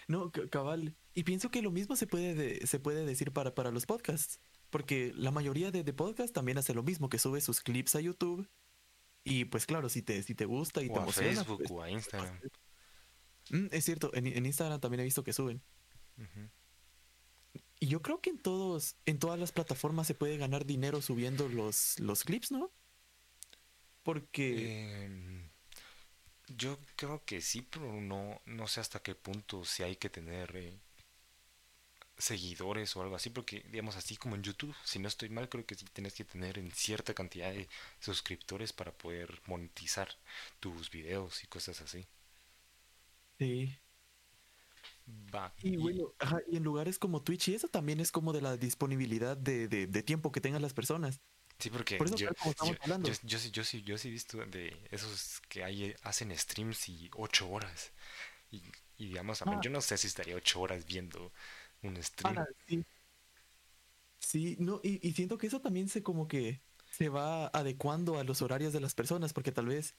[0.07, 0.95] No, cabal.
[1.13, 4.39] Y pienso que lo mismo se puede, se puede decir para, para los podcasts.
[4.69, 8.01] Porque la mayoría de, de podcasts también hace lo mismo, que sube sus clips a
[8.01, 8.49] YouTube.
[9.23, 11.31] Y pues claro, si te, si te gusta y te emociona.
[11.31, 12.39] A Facebook pues, o a Instagram.
[13.49, 15.63] Mm, es cierto, en, en, Instagram también he visto que suben.
[17.79, 21.49] Y yo creo que en todos, en todas las plataformas se puede ganar dinero subiendo
[21.49, 22.71] los, los clips, ¿no?
[24.05, 25.05] Porque.
[25.05, 25.49] Em,
[26.47, 30.55] yo creo que sí, pero no, no sé hasta qué punto si hay que tener
[30.55, 30.79] eh,
[32.17, 35.65] seguidores o algo así, porque digamos así como en YouTube, si no estoy mal, creo
[35.65, 37.67] que sí tienes que tener en cierta cantidad de
[37.99, 40.07] suscriptores para poder monetizar
[40.59, 42.05] tus videos y cosas así.
[43.39, 43.75] Sí.
[45.61, 46.13] Y bueno,
[46.47, 50.03] y en lugares como Twitch y eso también es como de la disponibilidad de, de,
[50.03, 51.21] tiempo que tengan las personas.
[51.57, 55.63] Sí, porque yo, yo, yo, sí, yo, sí, yo sí he visto de esos que
[55.63, 57.93] hay, hacen streams y ocho horas.
[58.51, 58.61] Y,
[58.97, 59.59] digamos, ah.
[59.61, 61.31] yo no sé si estaría ocho horas viendo
[61.81, 62.45] un stream.
[64.19, 64.57] sí.
[64.59, 68.41] no, y, y siento que eso también se como que se va adecuando a los
[68.41, 69.95] horarios de las personas, porque tal vez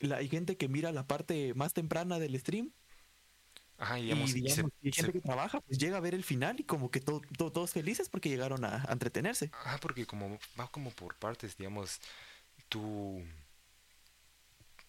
[0.00, 2.72] la, hay gente que mira la parte más temprana del stream
[3.78, 6.90] Ajá, y, digamos, y, gente que trabaja, pues llega a ver el final y como
[6.90, 9.50] que todos felices porque llegaron a, entretenerse.
[9.64, 12.00] Ah, porque como va como por partes, digamos,
[12.68, 13.22] tú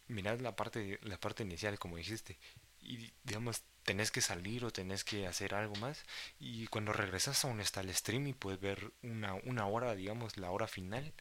[0.07, 2.37] mirad la parte, la parte inicial, como dijiste,
[2.81, 6.05] y digamos, tenés que salir o tenés que hacer algo más,
[6.39, 10.51] y cuando regresas aún está el stream y puedes ver una, una hora, digamos, la
[10.51, 11.13] hora final,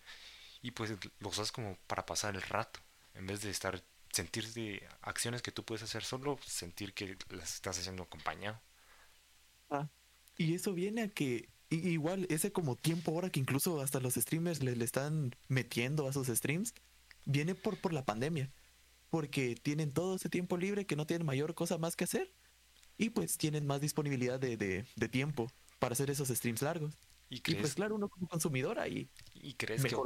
[0.62, 2.80] y pues lo usas como para pasar el rato,
[3.14, 3.82] en vez de estar,
[4.14, 8.60] sentir de acciones que tú puedes hacer solo, sentir que las estás haciendo acompañado.
[9.70, 9.88] Ah,
[10.36, 14.62] y eso viene a que igual ese como tiempo ahora que incluso hasta los streamers
[14.62, 16.74] le, le están metiendo a sus streams,
[17.24, 18.50] viene por, por la pandemia
[19.10, 22.32] porque tienen todo ese tiempo libre que no tienen mayor cosa más que hacer
[22.98, 26.94] y pues tienen más disponibilidad de, de, tiempo para hacer esos streams largos.
[27.30, 29.96] ¿Y, pues claro, uno como consumidor ahí ¿Y crees que,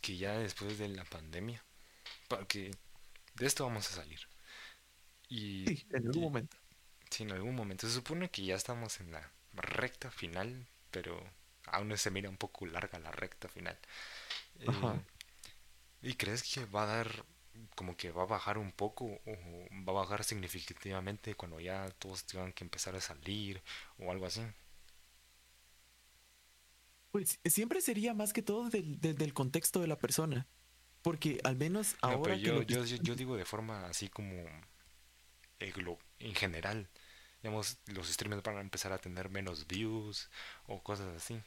[0.00, 1.64] que ya después de la pandemia,
[2.28, 2.70] porque
[3.34, 4.20] de esto vamos a salir?
[5.28, 6.56] Y, sí, en algún momento.
[7.10, 7.86] Sí, en algún momento.
[7.86, 11.22] Se supone que ya estamos en la recta final, pero
[11.66, 13.78] aún se mira un poco larga la recta final.
[14.60, 14.66] Eh,
[16.02, 17.24] ¿Y crees que va a dar
[17.74, 19.32] como que va a bajar un poco o
[19.88, 23.62] va a bajar significativamente cuando ya todos tengan que empezar a salir
[23.98, 24.42] o algo así?
[27.10, 30.48] Pues siempre sería más que todo del, del, contexto de la persona.
[31.04, 32.34] Porque al menos ahora.
[32.34, 34.42] yo, yo, yo, digo de forma así como.
[35.60, 36.88] en general.
[37.42, 40.30] Digamos, los streamers van a empezar a tener menos views
[40.66, 41.38] o cosas así.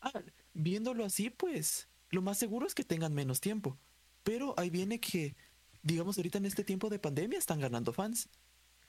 [0.00, 0.22] Ah,
[0.54, 1.88] viéndolo así, pues.
[2.08, 3.78] Lo más seguro es que tengan menos tiempo.
[4.22, 5.36] Pero ahí viene que,
[5.82, 8.30] digamos, ahorita en este tiempo de pandemia están ganando fans.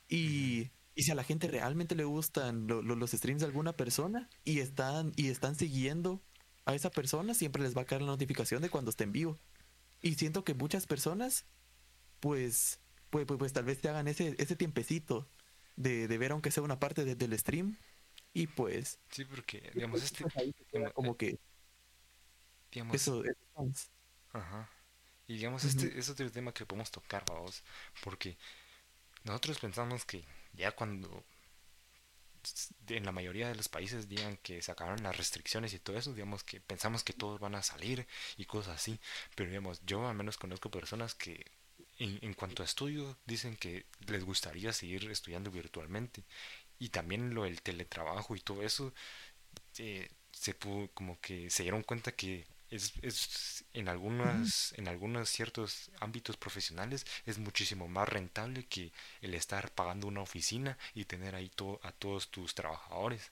[0.07, 4.59] Y, y si a la gente realmente le gustan los streams de alguna persona y
[4.59, 6.23] están, y están siguiendo
[6.65, 9.39] a esa persona, siempre les va a caer la notificación de cuando esté en vivo.
[10.01, 11.45] Y siento que muchas personas,
[12.19, 15.29] pues, pues, pues, pues tal vez te hagan ese, ese tiempecito
[15.75, 17.77] de, de ver aunque sea una parte del stream.
[18.33, 18.99] Y pues...
[19.09, 20.25] Sí, porque, digamos, este...
[20.93, 21.39] como que...
[22.71, 22.95] Digamos...
[22.95, 23.23] Eso,
[24.33, 24.69] Ajá.
[25.27, 27.63] Y digamos, este es otro tema que podemos tocar, vamos,
[28.03, 28.37] porque
[29.23, 31.23] nosotros pensamos que ya cuando
[32.87, 36.13] en la mayoría de los países digan que se acabaron las restricciones y todo eso,
[36.13, 38.99] digamos que pensamos que todos van a salir y cosas así,
[39.35, 41.45] pero digamos, yo al menos conozco personas que
[41.97, 46.23] en, en cuanto a estudio dicen que les gustaría seguir estudiando virtualmente
[46.79, 48.93] y también lo del teletrabajo y todo eso,
[49.77, 55.29] eh, se pudo, como que se dieron cuenta que es, es en algunos, en algunos
[55.29, 61.35] ciertos ámbitos profesionales es muchísimo más rentable que el estar pagando una oficina y tener
[61.35, 61.51] ahí
[61.83, 63.31] a todos tus trabajadores.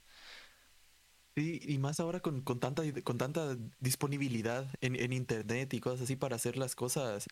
[1.36, 6.02] Sí, y más ahora con, con tanta, con tanta disponibilidad en, en, internet y cosas
[6.02, 7.28] así para hacer las cosas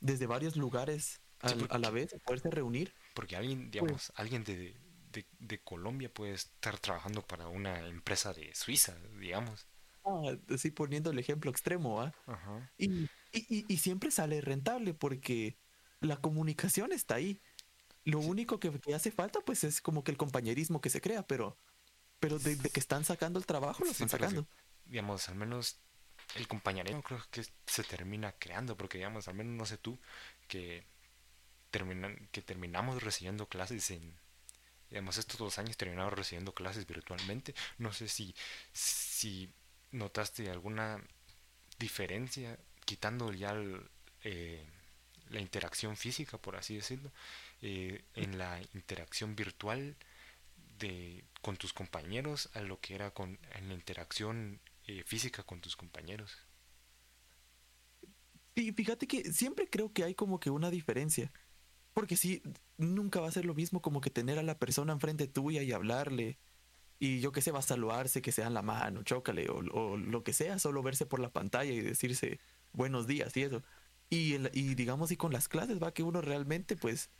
[0.00, 2.92] desde varios lugares a, la vez, poderse reunir.
[3.14, 4.76] Porque alguien, digamos, alguien de,
[5.12, 9.66] de, de Colombia puede estar trabajando para una empresa de Suiza, digamos
[10.52, 12.12] así poniendo el ejemplo extremo, ¿ah?
[12.76, 15.56] Y, y, siempre sale rentable porque
[16.00, 17.40] la comunicación está ahí.
[18.04, 21.56] Lo único que, hace falta, pues, es como que el compañerismo que se crea, pero,
[22.20, 24.46] pero de, que están sacando el trabajo, lo están sacando.
[24.86, 25.78] digamos, al menos
[26.34, 29.98] el compañerismo creo que se termina creando, porque, digamos, al menos no sé tú,
[30.46, 30.86] que,
[31.70, 34.18] terminan, que terminamos recibiendo clases en,
[34.90, 37.54] digamos, estos dos años terminamos recibiendo clases virtualmente.
[37.78, 38.34] No sé si,
[38.72, 39.52] si
[39.90, 41.02] ¿Notaste alguna
[41.78, 43.54] diferencia, quitando ya
[44.24, 44.66] eh,
[45.30, 47.10] la interacción física, por así decirlo,
[47.62, 49.96] eh, en la interacción virtual
[50.78, 55.60] de, con tus compañeros a lo que era con, en la interacción eh, física con
[55.60, 56.36] tus compañeros?
[58.54, 61.32] Y fíjate que siempre creo que hay como que una diferencia.
[61.94, 62.42] Porque sí,
[62.76, 65.72] nunca va a ser lo mismo como que tener a la persona enfrente tuya y
[65.72, 66.38] hablarle
[66.98, 70.24] y yo que sé, va a saludarse, que sea en la mano, chócale, o, lo
[70.24, 72.40] que sea, solo verse por la pantalla y decirse
[72.72, 73.62] buenos días y eso.
[74.10, 77.10] Y, y digamos, y con las clases va que uno realmente, pues,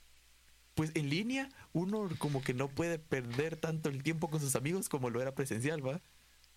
[0.74, 4.88] pues en línea, uno como que no puede perder tanto el tiempo con sus amigos
[4.88, 6.00] como lo era presencial, ¿va?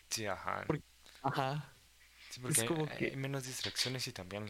[0.10, 0.66] Sí, ajá.
[1.22, 1.74] ajá.
[2.30, 2.62] Sí, porque
[3.10, 4.48] hay menos distracciones y también,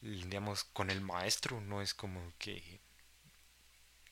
[0.00, 2.80] digamos, con el maestro no es como que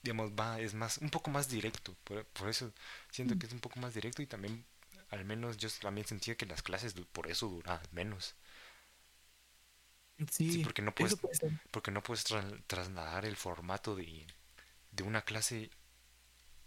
[0.03, 1.95] digamos, va, es más, un poco más directo.
[2.05, 2.73] Por, eso
[3.11, 3.39] siento mm.
[3.39, 4.65] que es un poco más directo y también,
[5.11, 8.35] al menos yo también sentía que las clases por eso duraban menos.
[10.31, 11.17] Sí, porque no puedes,
[11.71, 12.25] porque no puedes
[12.67, 14.27] trasladar el formato de,
[14.91, 15.71] de una clase,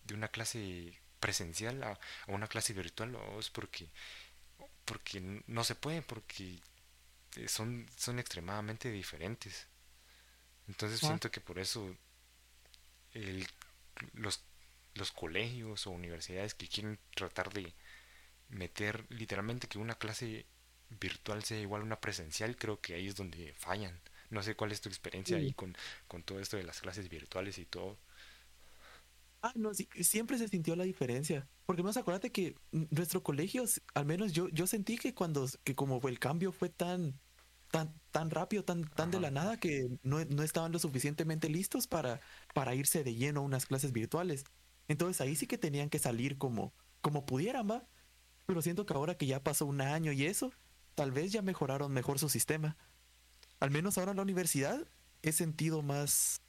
[0.05, 3.89] de una clase presencial a, una clase virtual, o es porque,
[4.85, 6.61] porque no se puede, porque
[7.35, 9.67] eh, son, son extremadamente diferentes.
[10.67, 11.93] Entonces siento que por eso
[13.13, 13.45] el,
[14.13, 14.43] los,
[14.95, 17.73] los colegios o universidades que quieren tratar de
[18.49, 20.45] meter literalmente que una clase
[20.99, 23.99] virtual sea igual a una presencial, creo que ahí es donde fallan.
[24.29, 25.75] No sé cuál es tu experiencia ahí con,
[26.07, 27.97] con todo esto de las clases virtuales y todo.
[29.41, 31.47] Ah, no, sí, siempre se sintió la diferencia.
[31.65, 35.99] Porque más acuérdate que nuestro colegio, al menos yo, yo sentí que cuando, que como
[36.07, 37.19] el cambio fue tan,
[37.71, 41.87] tan, tan rápido, tan, tan de la nada, que no, no, estaban lo suficientemente listos
[41.87, 42.19] para,
[42.53, 44.43] para irse de lleno a unas clases virtuales.
[44.87, 47.87] Entonces ahí sí que tenían que salir como, como pudieran, va.
[48.45, 50.51] Pero siento que ahora que ya pasó un año y eso,
[50.95, 52.77] tal vez ya mejoraron mejor su sistema.
[53.59, 54.85] Al menos ahora en la universidad
[55.21, 56.41] he sentido más,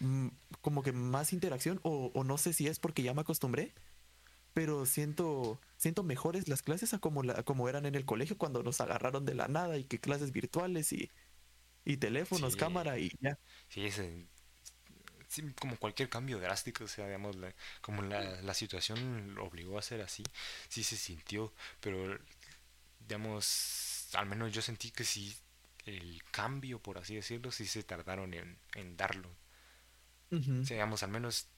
[0.00, 0.28] mm,
[0.62, 3.74] como que más interacción, o, o, no sé si es porque ya me acostumbré,
[4.58, 8.64] pero siento, siento mejores las clases a como, la, como eran en el colegio cuando
[8.64, 11.12] nos agarraron de la nada y que clases virtuales y,
[11.84, 13.38] y teléfonos, Sí, cámara y ya.
[13.68, 14.28] sí, ese,
[15.28, 19.78] sí, como cualquier cambio drástico, o sea, digamos, la- como la, la situación lo obligó
[19.78, 20.24] a ser así,
[20.68, 22.18] sí se sintió, pero,
[23.00, 25.36] digamos, al menos yo sentí que sí,
[25.86, 29.30] el cambio, por así decirlo, sí se tardaron en, en darlo.
[29.30, 29.34] O
[30.30, 30.68] Ujú.
[30.68, 31.48] sea, digamos, al menos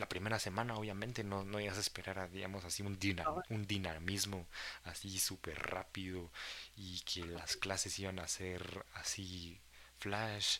[0.00, 3.42] la primera semana, obviamente, no, no ibas a esperar a, digamos, así un, dina- Ah,
[3.50, 4.46] un dinamismo
[4.84, 6.30] así súper rápido
[6.76, 9.60] y que las clases iban a ser así
[9.98, 10.58] flash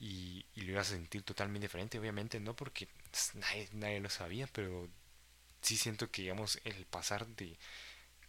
[0.00, 4.10] y, y lo ibas a sentir totalmente diferente, obviamente, no porque pues, nadie, nadie lo
[4.10, 4.88] sabía, pero
[5.62, 7.58] sí siento que, digamos, el pasar de,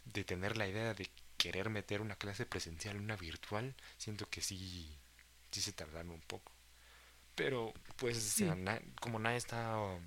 [0.06, 4.42] de tener la idea de querer meter una clase presencial en una virtual, siento que
[4.42, 4.98] sí,
[5.52, 6.52] sí se tardaron un poco.
[7.38, 9.98] Pero, pues, o sea, Sí, na- como nadie estaba,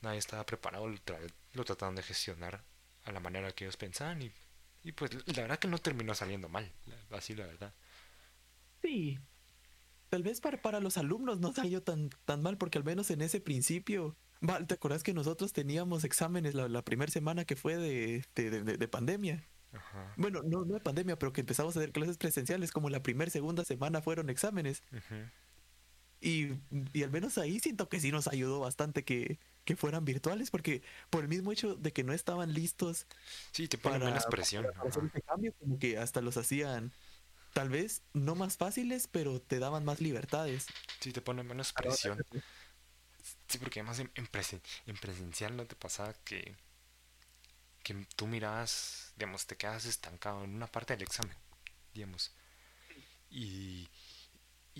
[0.00, 1.18] nadie estaba preparado, lo, tra-
[1.52, 2.62] lo trataron de gestionar
[3.04, 4.30] a la manera que ellos pensaban y,
[4.84, 6.72] y pues la verdad que no terminó saliendo mal,
[7.10, 7.74] así la verdad.
[8.82, 9.18] sí.
[10.08, 13.20] Tal vez para, para los alumnos no salió tan, tan mal, porque al menos en
[13.22, 14.16] ese principio,
[14.66, 18.76] ¿te acuerdas que nosotros teníamos exámenes la, la primera semana que fue de, de, de-
[18.76, 19.44] de pandemia?
[19.72, 20.12] Ajá.
[20.16, 23.30] Bueno, no, no de pandemia, pero que empezamos a hacer clases presenciales, como la primera,
[23.30, 24.82] segunda semana fueron exámenes.
[24.90, 25.30] ujú.
[26.20, 26.48] Y,
[26.92, 30.82] y al menos ahí siento que sí nos ayudó bastante que, que fueran virtuales, porque
[31.10, 33.06] por el mismo hecho de que no estaban listos
[33.52, 34.66] Sí, te pone para, menos presión.
[34.66, 36.92] para hacer cambio, como que hasta los hacían,
[37.54, 40.68] tal vez no más fáciles, pero te daban más libertades.
[41.00, 42.24] Sí, te pone menos presión.
[43.48, 46.54] Sí, porque además en, en presen- en presencial no te pasaba que,
[47.82, 51.36] que tú mirabas, digamos, te quedas estancado en una parte del examen,
[51.94, 52.32] digamos,
[53.30, 53.88] y,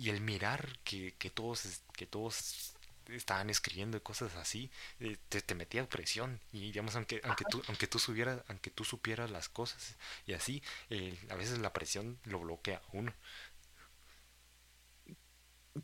[0.01, 2.73] y el mirar que, que todos, que todos
[3.09, 7.87] estaban escribiendo cosas así, eh, te, te metía presión y digamos aunque aunque tú aunque
[7.87, 9.95] tú subieras aunque tú supieras las cosas
[10.27, 13.13] y así eh, a veces la presión lo bloquea a uno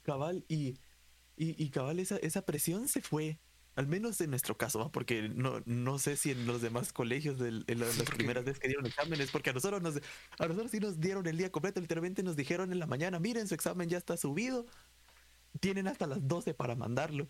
[0.04, 0.78] cabal, y,
[1.38, 3.40] y, y cabal, esa, esa presión se fue.
[3.78, 4.92] Al menos en nuestro caso, ¿va?
[4.92, 8.68] porque no, no sé si en los demás colegios, del- en las primeras veces que
[8.68, 12.24] dieron exámenes, porque a nosotros, nos, a nosotros sí nos dieron el día completo, literalmente
[12.24, 14.66] nos dijeron en la mañana, miren, su examen ya está subido,
[15.60, 17.28] tienen hasta las 12 para mandarlo.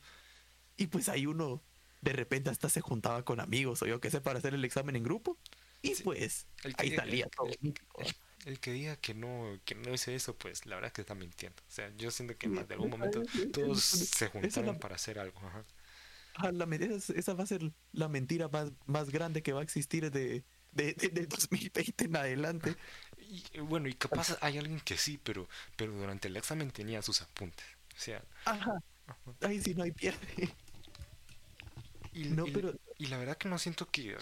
[0.77, 1.61] Y pues ahí uno
[2.01, 4.95] de repente hasta se juntaba con amigos o yo qué sé para hacer el examen
[4.95, 5.37] en grupo.
[5.81, 7.47] Y Sí, pues el que ahí salía el, todo.
[7.47, 7.57] el-
[7.97, 11.13] el- el que diga que no, que no hice eso, pues la verdad que está
[11.15, 11.61] mintiendo.
[11.67, 14.31] O sea, yo siento que más de algún momento es- es- todos es- se es
[14.31, 15.39] juntaron para hacer algo.
[15.39, 15.65] Ajá.
[16.37, 19.61] Ah, la esa, es- esa va a ser la mentira más, más grande que va
[19.61, 22.77] a existir de, de, de- del 2020 en adelante.
[23.17, 27.21] Y bueno, y capaz hay alguien que sí, pero, pero durante el examen tenía sus
[27.21, 27.65] apuntes.
[27.95, 28.71] O sea, Ajá,
[29.07, 29.35] ajá.
[29.41, 30.55] ahí sí no hay pierde.
[32.13, 34.17] y, No, y- pero y la verdad que no siento que,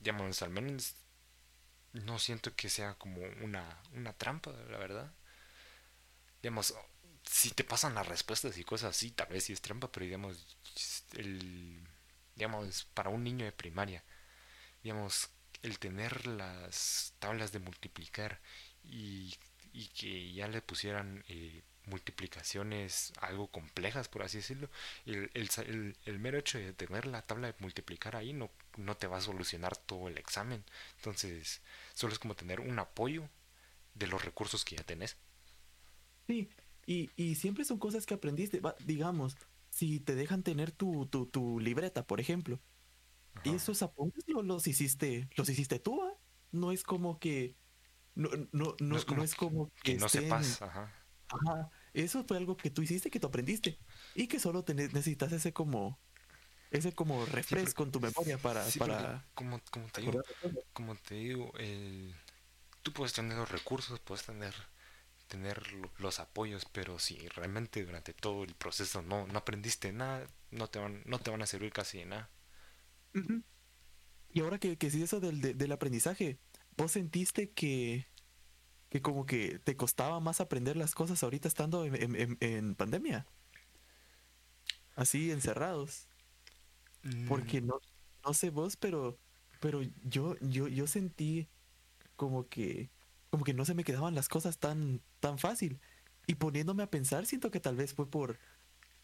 [0.00, 0.96] digamos, al menos
[1.94, 5.12] no siento que sea como una, una trampa, la verdad.
[6.42, 6.74] Digamos,
[7.24, 10.56] si te pasan las respuestas y cosas así, tal vez sí es trampa, pero digamos,
[11.14, 11.80] el,
[12.36, 14.04] digamos, para un niño de primaria,
[14.82, 15.30] digamos,
[15.62, 18.40] el tener las tablas de multiplicar
[18.84, 19.34] y,
[19.96, 24.70] que ya le pusieran eh, multiplicaciones algo complejas, por así decirlo,
[25.06, 28.96] el, el, el- el mero hecho de tener la tabla de multiplicar ahí no, no
[28.96, 30.64] te va a solucionar todo el examen.
[30.98, 31.62] Entonces,
[31.94, 33.28] solo es como tener un apoyo
[33.94, 35.16] de los recursos que ya tenés.
[36.26, 36.48] sí,
[36.86, 38.60] y, y siempre son cosas que aprendiste.
[38.60, 39.38] Va, digamos,
[39.70, 42.62] si te dejan tener tu, tu, tu libreta, por ejemplo,
[43.42, 46.20] y esos apuntes lo- los hiciste, los hiciste tú, ¿va?
[46.50, 47.58] No es como que,
[48.14, 50.62] no, no, No no, es no como es que, como que que no estén, sepas,
[50.62, 50.92] ajá.
[51.28, 53.80] ajá, eso fue algo que tú hiciste, que tú aprendiste,
[54.14, 56.02] y que solo te ne- necesitas ese como,
[56.70, 60.34] ese como Sí, refresco en tu memoria para, sí, para como, como te digo, acordarte
[60.34, 60.64] de cosas.
[60.72, 62.14] como te digo, el,
[62.82, 64.54] tú puedes tener los recursos, puedes tener
[65.32, 70.26] tener lo- los apoyos, pero si realmente durante todo el proceso no, no aprendiste nada,
[70.50, 72.30] no te van, no te van a servir casi de nada.
[74.32, 76.38] Y ahora que, que sí eso del, de- del aprendizaje,
[76.76, 78.06] ¿vos sentiste que,
[78.90, 83.26] que como que te costaba más aprender las cosas ahorita estando en, en- pandemia.
[84.96, 86.08] Así encerrados.
[87.24, 87.80] Porque Mm, no,
[88.24, 89.18] no sé vos, pero,
[89.60, 91.48] pero yo, yo, yo sentí
[92.16, 92.90] como que,
[93.32, 95.80] como que no se me quedaban las cosas tan, tan fácil.
[96.28, 98.38] Y poniéndome a pensar, siento que tal vez fue por,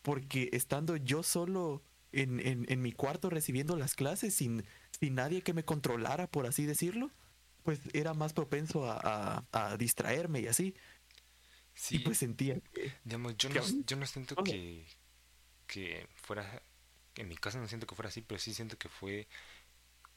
[0.02, 4.64] porque estando yo solo en, en, en mi cuarto recibiendo las clases sin,
[5.00, 7.10] sin nadie que me controlara, por así decirlo,
[7.64, 8.98] pues era más propenso a,
[9.52, 10.74] a- a distraerme y así.
[11.74, 14.86] sí, Y pues sentía que, digamos, yo que no, yo no siento que,
[15.66, 16.62] que fuera,
[17.16, 19.28] en mi caso no siento que fuera así, pero sí siento que fue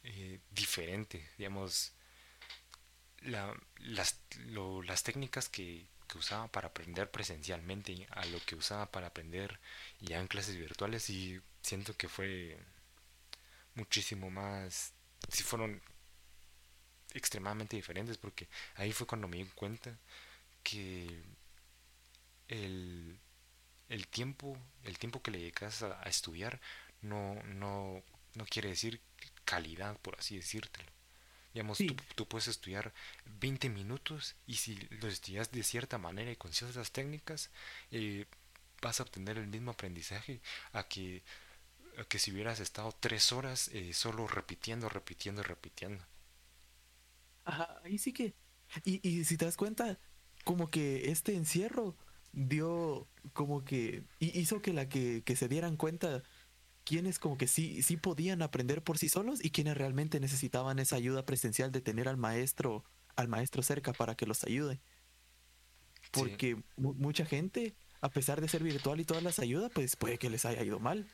[0.04, 1.94] eh, diferente, digamos,
[3.22, 8.92] la- las, lo- las técnicas que, que usaba para aprender presencialmente a lo que usaba
[8.92, 9.60] para aprender
[10.02, 12.58] ya en clases virtuales y siento que fue
[13.76, 14.94] muchísimo más,
[15.30, 15.82] sí fueron
[17.14, 19.98] extremadamente diferentes porque ahí fue cuando me di cuenta
[20.64, 21.24] que
[22.48, 23.20] el,
[23.90, 26.62] el tiempo, el tiempo que le dedicas a, a estudiar
[27.02, 28.04] no, no,
[28.36, 29.02] no quiere decir
[29.46, 30.92] calidad, por así decírtelo.
[31.54, 31.88] Digamos, Sí.
[31.88, 32.94] tú, tú puedes estudiar
[33.40, 37.52] 20 minutos y si lo estudias de cierta manera y con ciertas técnicas,
[37.92, 38.26] eh,
[38.82, 40.42] vas a obtener el mismo aprendizaje
[40.74, 41.24] a que,
[41.98, 46.04] a que si hubieras estado tres horas eh, solo repitiendo, repitiendo, repitiendo.
[47.44, 48.36] Ajá, ahí sí que.
[48.86, 50.00] Y, y si te das cuenta,
[50.46, 51.98] como que este encierro
[52.32, 56.24] dio como que hi- hizo que la que, que se dieran cuenta
[56.86, 60.96] quienes como que sí, sí podían aprender por sí solos y quienes realmente necesitaban esa
[60.98, 62.84] ayuda presencial de tener al maestro,
[63.16, 64.82] al maestro cerca para que los ayude.
[66.12, 70.18] Porque mu- mucha gente, a pesar de ser virtual y todas las ayudas, pues puede
[70.18, 71.08] que les haya ido mal.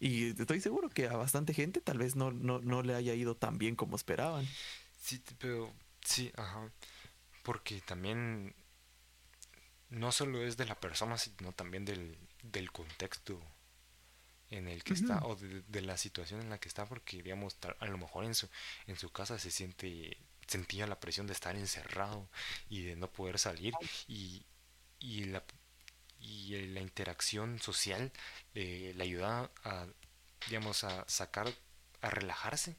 [0.00, 3.36] Y estoy seguro que a bastante gente tal vez no, no, no le haya ido
[3.36, 4.56] tan bien como esperaban.
[5.00, 5.72] Sí, pero
[6.04, 6.72] sí, ajá.
[7.42, 8.54] Porque también
[9.90, 13.40] no solo es de la persona, sino también del, del contexto
[14.52, 17.56] en el que está o de, de la situación en la que está, porque digamos,
[17.80, 18.48] a lo mejor en su,
[18.86, 22.28] en su casa se siente, sentía la presión de estar encerrado
[22.68, 23.74] y de no poder salir
[24.08, 24.44] y,
[25.00, 25.42] y la,
[26.20, 28.12] y la interacción social
[28.54, 29.86] eh, le ayuda a,
[30.48, 31.52] digamos, a sacar,
[32.02, 32.76] a relajarse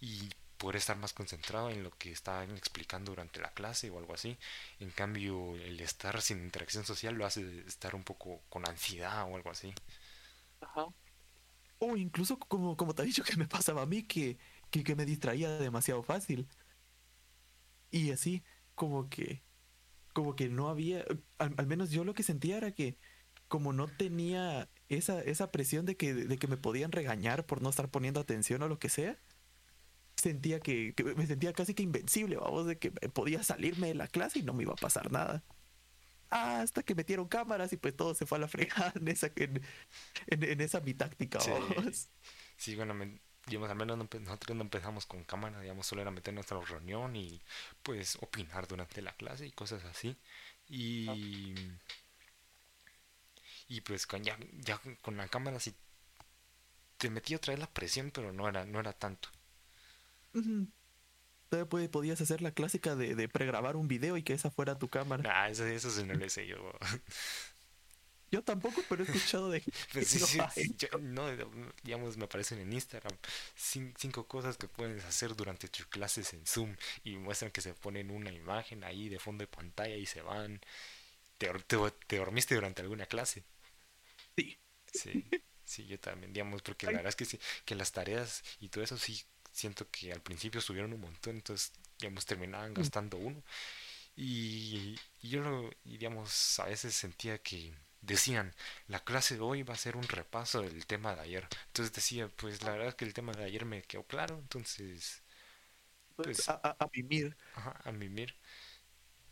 [0.00, 4.14] y poder estar más concentrado en lo que estaban explicando durante la clase o algo
[4.14, 4.38] así.
[4.78, 9.36] En cambio, el estar sin interacción social lo hace estar un poco con ansiedad o
[9.36, 9.74] algo así.
[11.78, 14.38] O incluso como, como te he dicho que me pasaba a mí, que,
[14.70, 16.48] que, que me distraía demasiado fácil.
[17.90, 18.44] Y así,
[18.74, 19.44] como que,
[20.14, 21.04] como que no había,
[21.38, 22.98] al, al menos yo lo que sentía era que
[23.48, 27.70] como no tenía esa, esa presión de que, de que me podían regañar por no
[27.70, 29.20] estar poniendo atención o lo que sea,
[30.16, 34.08] sentía que, que me sentía casi que invencible, vamos, de que podía salirme de la
[34.08, 35.44] clase y no me iba a pasar nada.
[36.30, 39.62] Hasta que metieron cámaras y pues todo se fue a la fregada en esa, en,
[40.28, 41.40] en, en esa mi táctica,
[42.56, 42.74] Sí.
[42.76, 46.60] bueno, me- digamos, al menos nosotros no empezamos con cámara, digamos, solo era meter nuestra
[46.60, 47.40] reunión y
[47.82, 50.16] pues opinar durante la clase y cosas así.
[50.68, 51.54] Y,
[53.68, 55.74] y pues con ya, ya con la cámara sí
[56.98, 59.28] te metía otra vez la presión, pero no era, no era tanto.
[60.34, 60.66] Ujú.
[61.50, 64.88] Todavía podías hacer la clásica de, de pregrabar un video y que esa fuera tu
[64.88, 65.24] cámara.
[65.24, 66.56] Nah, eso, eso sí no lo sé yo.
[68.30, 69.64] Yo tampoco, pero he escuchado de...
[69.92, 70.46] Pues sí,
[70.78, 71.26] yo- no,
[71.82, 73.16] digamos, me aparecen en Instagram
[73.58, 77.74] cin- cinco cosas que puedes hacer durante tus clases en Zoom y muestran que se
[77.74, 80.60] ponen una imagen ahí de fondo de pantalla y se van.
[81.38, 81.78] ¿Te, te,
[82.08, 83.44] te dormiste durante alguna clase?
[84.36, 84.56] Sí.
[84.92, 85.32] Sí,
[85.64, 88.82] sí, yo también, digamos, porque la verdad es que sí, que las tareas y todo
[88.84, 89.22] eso sí
[89.60, 93.42] siento que al principio subieron un montón, entonces, digamos, terminaban gastando uno.
[94.16, 98.54] Y, y yo lo, y digamos, a veces sentía que decían,
[98.88, 101.48] la clase de hoy va a ser un repaso del tema de ayer.
[101.68, 105.22] Entonces decía, pues la verdad es que el tema de ayer me quedó claro, entonces,
[106.16, 107.36] pues, a, a, a mimir.
[107.54, 108.34] ajá, a mimir.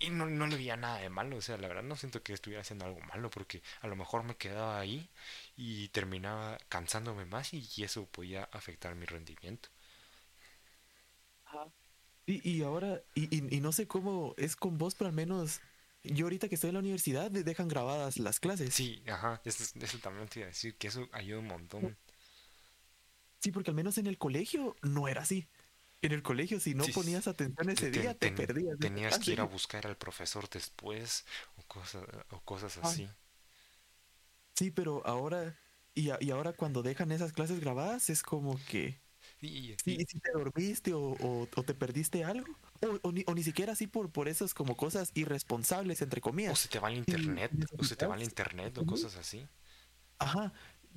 [0.00, 2.32] Y no, no le veía nada de malo, o sea, la verdad no siento que
[2.32, 5.10] estuviera haciendo algo malo, porque a lo mejor me quedaba ahí
[5.56, 9.70] y terminaba cansándome más y, y eso podía afectar mi rendimiento.
[12.26, 15.60] Y, y ahora, y, y, y no sé cómo es con vos, pero al menos
[16.04, 18.74] yo ahorita que estoy en la universidad de- dejan grabadas las clases.
[18.74, 21.96] Sí, ajá, eso, es- eso también te iba a decir, que eso ayuda un montón.
[23.40, 25.46] Sí, porque al menos en el colegio no era así.
[26.02, 28.78] En el colegio, si no Sí, ponías atención ese Te- día, te perdías.
[28.78, 31.24] Tenías que ir a buscar al profesor después
[31.56, 32.84] o cosas, o cosas Ay.
[32.84, 33.08] así.
[34.54, 35.56] Sí, pero ahora,
[35.94, 39.00] y, a- y ahora cuando dejan esas clases grabadas, es como que
[39.40, 43.34] Y, y- si, te dormiste o, o- o te perdiste algo, O, o ni, o
[43.34, 46.58] ni siquiera así por, por esas como cosas irresponsables, entre O comillas.
[46.58, 49.46] se te va el internet, o se te va el internet o cosas así.
[50.18, 50.52] Ajá,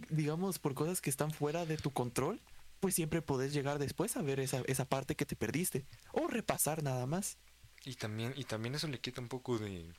[0.09, 2.41] digamos, por cosas que están fuera de tu control,
[2.79, 5.85] pues siempre podés llegar después a ver esa, esa parte que te perdiste.
[6.11, 7.37] O repasar nada más.
[7.83, 9.93] Y también, y también eso le quita un poco de,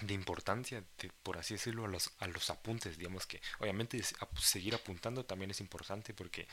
[0.00, 2.98] de importancia, de, por así decirlo, a los, a los apuntes.
[2.98, 4.00] Digamos que obviamente
[4.40, 6.46] seguir apuntando también es importante porque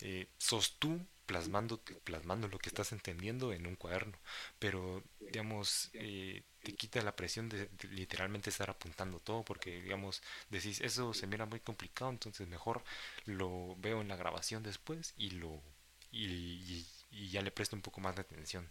[0.00, 4.18] eh, sos tú plasmando, plasmando lo que estás entendiendo en un cuaderno.
[4.58, 10.80] Pero, digamos, eh, te quita la presión de, literalmente estar apuntando todo porque, digamos, decís,
[10.80, 12.82] eso se mira muy complicado, entonces mejor
[13.26, 15.62] lo veo en la grabación después y lo...
[16.10, 18.70] Y, y- ya le presto un poco más de atención.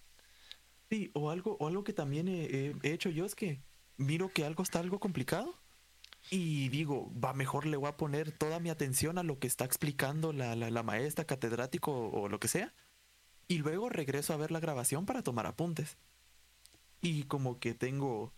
[0.89, 3.61] Sí, o algo, o algo que también he hecho yo es que
[4.01, 5.55] miro que algo está algo complicado
[6.29, 9.65] y digo, va mejor le voy a poner toda mi atención a lo que está
[9.65, 12.73] explicando la, la, maestra, catedrático o, lo que sea.
[13.47, 15.97] Y luego regreso a ver la grabación para tomar apuntes.
[17.01, 18.31] Y como que tengo,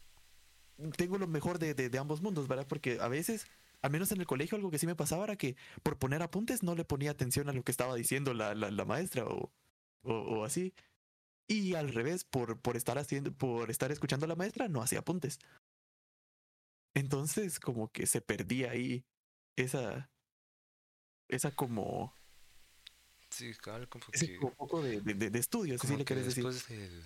[0.97, 2.65] tengo lo mejor de, de- de ambos mundos, ¿verdad?
[2.67, 3.45] Porque a veces,
[3.81, 6.63] al menos en el colegio, algo que sí me pasaba era que por poner apuntes
[6.63, 9.51] no le ponía atención a lo que estaba diciendo la, la, la maestra o,
[10.03, 10.73] o, o así.
[11.47, 14.99] Y al revés, por, por estar haciendo, por estar escuchando a la maestra, no hacía
[14.99, 15.39] apuntes.
[16.95, 19.05] Entonces, como que se perdía ahí
[19.55, 20.11] esa,
[21.27, 22.13] esa como,
[23.29, 26.25] Sí, cabal, como ese que, como poco de, de, de- estudio, si le que querés
[26.25, 26.43] decir.
[26.43, 27.03] después del,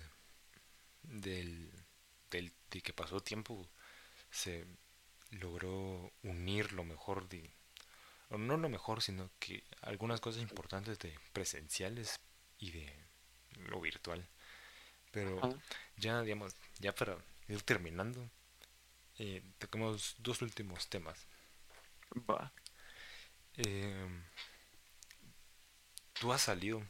[1.02, 1.70] del,
[2.30, 3.66] del, de que pasó tiempo,
[4.30, 4.66] se
[5.30, 7.50] logró unir lo mejor de,
[8.30, 12.20] no lo mejor, sino que algunas cosas importantes de presenciales
[12.58, 13.07] y de
[13.68, 14.26] lo virtual.
[15.12, 15.54] Pero Ajá.
[15.96, 18.28] ya, digamos, ya para ir terminando,
[19.18, 21.26] eh, tocamos dos últimos temas.
[22.28, 22.50] Va.
[23.56, 24.08] Eh,
[26.20, 26.82] ¿Tú has salido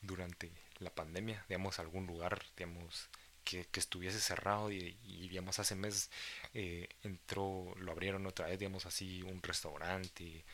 [0.00, 3.08] durante la pandemia, digamos, a algún lugar, digamos,
[3.44, 6.10] que, que estuviese cerrado y, y, digamos, hace meses
[6.54, 10.44] eh, entró, lo abrieron otra vez, digamos, así, un restaurante,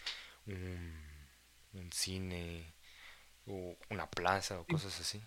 [0.46, 0.94] un,
[1.74, 2.74] un cine,
[3.46, 5.22] o una plaza, o cosas así?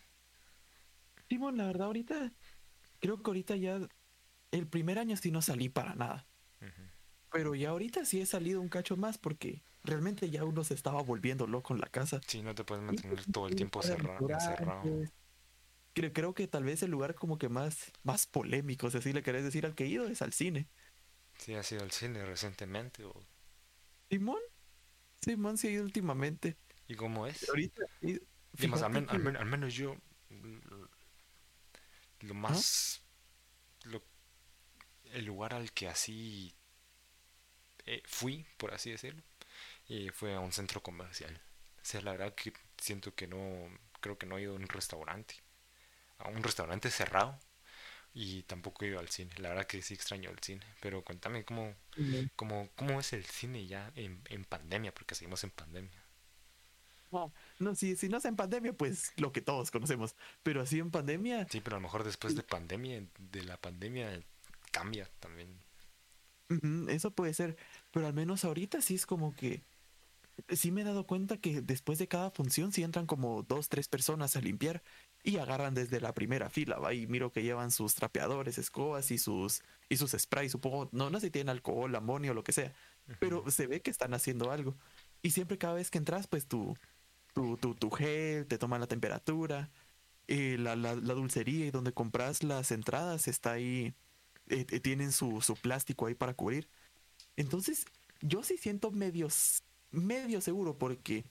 [1.29, 2.31] Simón, la verdad, ahorita,
[2.99, 3.79] creo que ahorita ya,
[4.51, 6.27] el primer año sí no salí para nada.
[7.31, 11.01] Pero ya ahorita sí he salido un cacho más porque realmente ya uno se estaba
[11.01, 12.21] volviendo loco en la casa.
[12.25, 14.81] Sí, no te puedes mantener pues, todo el tiempo para cerra- encerrado.
[14.83, 15.13] restaurantes.
[15.93, 19.23] Creo, creo que tal vez el lugar como que más, más polémico, si así le
[19.23, 20.67] querés decir al que he ido, es al cine.
[21.37, 23.13] Sí, has ido al cine recientemente, o...
[24.09, 24.39] Simón,
[25.21, 26.57] Simón sí ha ido últimamente.
[26.87, 27.49] ¿y cómo es?
[27.49, 29.95] Ahorita, Digamos, al, fíjate men- al que- men- al menos yo,
[32.27, 33.01] lo más,
[33.85, 34.03] lo-
[35.13, 36.53] el lugar al que así
[37.85, 39.23] eh, fui, por así decirlo,
[39.89, 41.41] eh, fue a un centro comercial.
[41.81, 43.39] O sea, la verdad que siento que no,
[44.01, 45.35] creo que no he ido a un restaurante,
[46.19, 47.39] a un restaurante cerrado,
[48.13, 49.33] y tampoco he ido al cine.
[49.39, 51.75] La verdad que sí extraño el cine, pero cuéntame cómo,
[52.37, 56.04] cómo, cómo es el cine ya en, en pandemia, porque seguimos en pandemia.
[57.59, 60.15] No, si, si no es en pandemia, pues lo que todos conocemos.
[60.43, 64.21] Pero así en pandemia, Sí, pero a lo mejor después de pandemia, de la pandemia,
[64.71, 65.49] cambia también.
[66.89, 67.57] Eso puede ser,
[67.91, 69.63] pero al menos ahorita sí es como que
[70.49, 73.87] sí me he dado cuenta que después de cada función sí entran como dos, tres
[73.87, 74.83] personas a limpiar
[75.23, 79.17] y agarran desde la primera fila, va y miro que llevan sus trapeadores, escobas y
[79.17, 82.51] sus y sus sprays, supongo, no, no sé si tienen alcohol, amonio o lo que
[82.51, 82.73] sea,
[83.19, 84.75] pero se ve que están haciendo algo.
[85.21, 86.77] Y siempre cada vez que entras, pues tu
[87.35, 89.69] tu, tu, tu gel, te toman la temperatura,
[90.27, 93.93] eh, la, la, la dulcería y donde compras las entradas está ahí
[94.47, 96.69] eh, eh, tienen su, su plástico ahí para cubrir.
[97.35, 97.85] Entonces,
[98.21, 99.27] yo sí siento medio,
[99.91, 101.25] medio seguro porque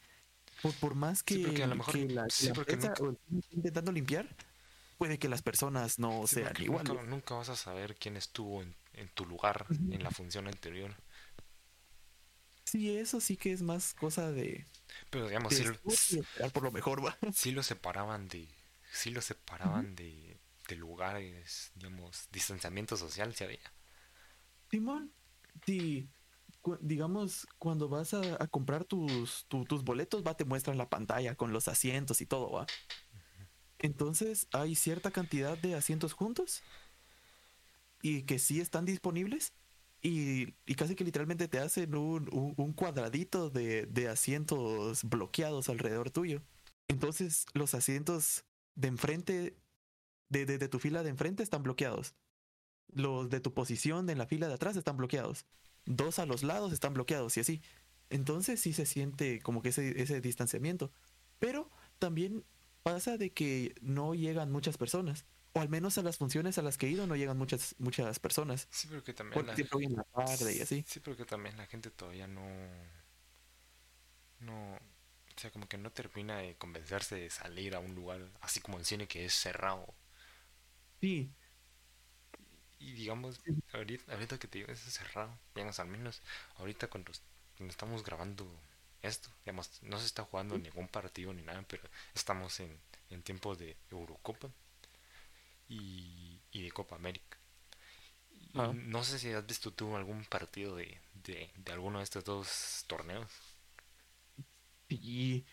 [0.62, 2.94] por, por más que, Sí, a lo mejor- que la, sí, nunca-
[3.50, 4.28] intentando limpiar,
[4.98, 6.88] puede que las personas no Sí, sean iguales.
[6.92, 10.94] Nunca, nunca vas a saber quién estuvo en, en tu lugar en la función anterior.
[12.64, 14.66] Sí, eso sí que es más cosa de,
[15.10, 16.20] Pero digamos, de sí,
[16.52, 17.16] por lo mejor, va.
[17.32, 18.48] sí lo separaban de.
[18.92, 20.38] Sí lo separaban de,
[20.68, 23.72] de lugares, digamos, distanciamiento social, se había.
[24.70, 25.14] Simón,
[25.66, 26.10] sí,
[26.60, 30.88] cu- digamos, cuando vas a, a comprar tus, tu- tus boletos, va, te muestran la
[30.90, 32.70] pantalla con los asientos y todo, va.
[33.78, 36.64] Entonces, hay cierta cantidad de asientos juntos
[38.02, 39.54] y que sí están disponibles
[40.04, 46.10] y, casi que literalmente te hacen un, un- un cuadradito de, de asientos bloqueados alrededor
[46.10, 46.42] tuyo.
[46.88, 48.44] Entonces, los asientos
[48.76, 49.56] de enfrente,
[50.28, 52.14] de, de, de tu fila de enfrente están bloqueados.
[52.92, 55.46] Los de tu posición en la fila de atrás están bloqueados.
[55.86, 57.62] Dos a los lados están bloqueados y así.
[58.10, 60.92] Entonces sí se siente como que ese, ese distanciamiento.
[61.38, 62.44] Pero también
[62.82, 65.24] pasa de que no llegan muchas personas.
[65.54, 68.18] O al menos a las funciones a las que he ido no llegan muchas, muchas
[68.18, 68.68] personas.
[68.70, 70.86] Sí, pero que también Porque la, siempre voy en la tarde y así.
[70.86, 72.42] sí, pero que también la gente todavía no,
[74.40, 78.60] no, o sea, como que no termina de convencerse de salir a un lugar así
[78.60, 79.94] como en cine que es cerrado.
[81.00, 81.34] Sí,
[82.78, 83.40] Y digamos,
[83.72, 86.20] ahorita, ahorita que te digo, es cerrado, digamos, al menos
[86.58, 87.12] ahorita cuando
[87.60, 88.46] estamos grabando
[89.02, 91.82] esto, digamos, no se está jugando ningún partido ni nada, pero
[92.14, 92.78] estamos en,
[93.10, 94.50] en tiempos de Eurocopa
[95.68, 97.38] y, y de Copa América.
[98.56, 98.72] Ah.
[98.72, 102.84] no sé si has visto tú algún partido de, de, de alguno de estos dos
[102.86, 103.30] torneos.
[104.88, 105.44] y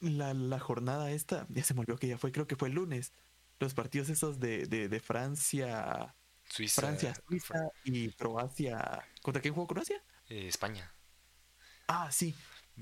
[0.00, 2.76] la, la jornada esta, ya se me olvidó que ya fue, creo que fue el
[2.76, 3.12] lunes.
[3.60, 9.08] Los partidos esos de, de, de Francia, Suiza, Francia, Fr- Suiza y Croacia.
[9.22, 10.02] ¿Contra quién jugó Croacia?
[10.28, 10.92] eh, España.
[11.88, 12.34] Ah, sí,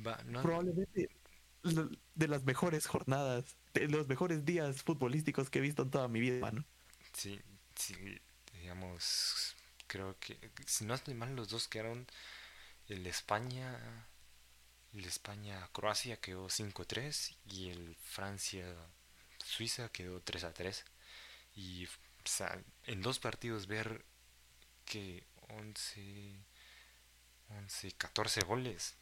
[0.06, 1.10] Va, no, probablemente
[2.14, 6.20] de las mejores jornadas, de los mejores días futbolísticos que he visto en toda mi
[6.20, 6.64] vida, mano.
[7.12, 7.40] Sí,
[7.74, 7.94] sí,
[8.52, 9.56] digamos,
[9.86, 12.06] creo que, si no estoy mal, los dos quedaron,
[12.88, 14.06] el España,
[14.92, 20.84] el España-Croacia quedó 5-3 y el Francia-Suiza quedó 3-3.
[21.54, 21.88] Y, o
[22.24, 24.04] sea, en dos partidos ver
[24.84, 26.36] que 11,
[27.48, 28.96] 11, 14 goles.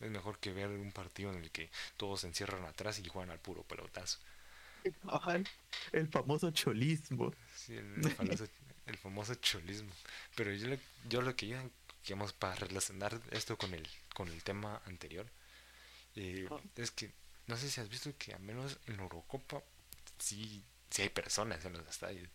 [0.00, 3.30] Es mejor que ver un partido en el que todos se encierran atrás y juegan
[3.30, 4.18] al puro pelotazo.
[5.26, 5.44] Ay,
[5.92, 7.32] el famoso cholismo.
[7.54, 8.46] Sí, el famoso,
[8.86, 9.92] el famoso cholismo.
[10.34, 10.78] Pero yo, lo-
[11.08, 11.62] yo lo que iba,
[12.06, 15.26] digamos, para relacionar esto con el, con el tema anterior,
[16.16, 17.12] eh, es que
[17.48, 19.62] no sé si has visto que al menos en la Eurocopa
[20.18, 22.28] sí, sí hay personas en los estadios.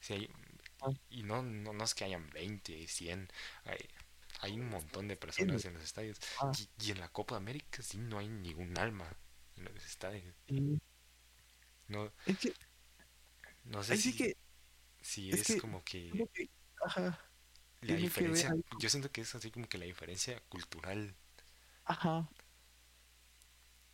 [0.00, 0.30] Sí hay,
[0.82, 0.92] Ah.
[1.10, 3.28] y no, no, no es que hayan 20, 100,
[3.64, 3.78] hay,
[4.40, 6.18] hay un montón de personas en los estadios.
[6.40, 6.52] Ah.
[6.58, 9.06] Y, y en la Copa América sí no hay ningún alma
[9.56, 10.34] en los estadios.
[10.48, 10.80] Sí.
[11.88, 12.52] No, Es que,
[13.64, 14.36] no sé si, que,
[15.00, 16.10] si es es que- como que...
[16.10, 16.50] como que-
[16.84, 17.18] ajá,
[17.80, 21.14] La diferencia, yo siento que es así como que la diferencia cultural.
[21.84, 22.28] ajá.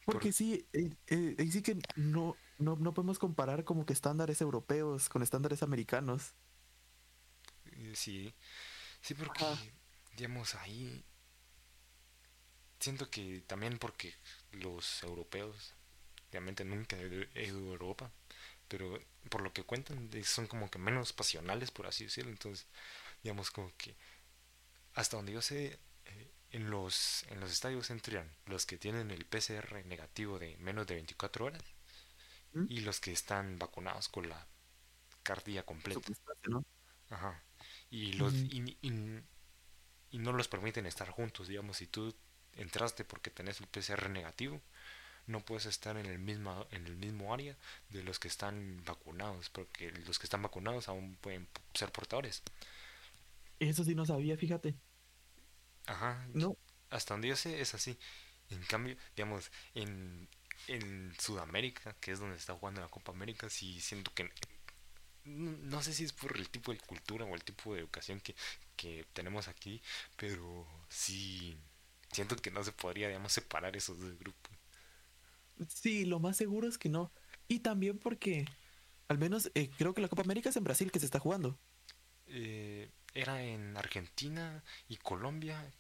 [0.05, 4.41] Porque Por- sí, eh, eh, sí que no, no, no podemos comparar como que estándares
[4.43, 6.35] europeos con estándares americanos.
[7.67, 8.35] eh, Sí,
[9.01, 9.59] sí, porque, Ajá.
[10.17, 11.05] Digamos, ahí
[12.79, 14.15] siento que también porque
[14.53, 15.75] los europeos,
[16.33, 18.13] realmente nunca he ido a Europa,
[18.69, 19.01] pero
[19.31, 22.33] por lo que cuentan son como que menos pasionales, por así decirlo.
[22.33, 22.67] Entonces,
[23.25, 23.97] digamos, como que
[24.95, 29.27] hasta donde yo sé, eh, en los, en los estadios entran los que tienen el
[29.27, 31.63] PCR negativo de menos de 24 horas
[32.55, 32.69] ¿Mm?
[32.69, 34.47] y los que están vacunados con la
[35.23, 36.11] cartilla completa.
[37.11, 37.43] Ajá.
[37.91, 39.23] Y, los, y, y-
[40.15, 42.15] y no los permiten estar juntos, digamos, si tú
[42.57, 44.61] entraste porque tenés el PCR negativo,
[45.27, 47.57] no puedes estar en el mismo, en el mismo área
[47.89, 52.45] de los que están vacunados, porque los que están vacunados aún pueden ser portadores.
[53.59, 54.77] Eso sí no sabía, fíjate.
[55.87, 56.25] Ajá.
[56.33, 56.57] No,
[56.91, 57.99] Hasta donde yo sé es así.
[58.51, 60.29] En cambio, digamos, en,
[60.69, 64.31] en Sudamérica, que es donde está jugando la Copa América, sí siento que...
[65.25, 68.21] No no sé si es por el tipo de cultura o el tipo de educación
[68.21, 68.37] que,
[68.77, 69.83] que tenemos aquí,
[70.17, 71.57] pero sí
[72.13, 74.53] siento que no se podría, digamos, separar esos dos grupos.
[75.69, 77.13] sí, lo más seguro es que no.
[77.49, 78.47] Y también porque,
[79.09, 81.59] al menos eh, creo que la Copa América es en Brasil que se está jugando.
[82.27, 85.73] Eh, era en Argentina y Colombia,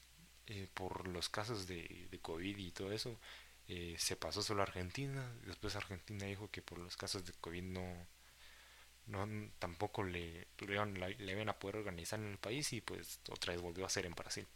[0.46, 3.18] eh, por los casos de, de COVID y todo eso,
[3.68, 5.32] eh, se pasó solo a Argentina.
[5.46, 8.06] Después Argentina dijo que por los casos de COVID no,
[9.06, 9.28] no
[9.58, 13.62] tampoco le, le, le iban a poder organizar en el país y pues otra vez
[13.62, 14.46] volvió a ser en Brasil.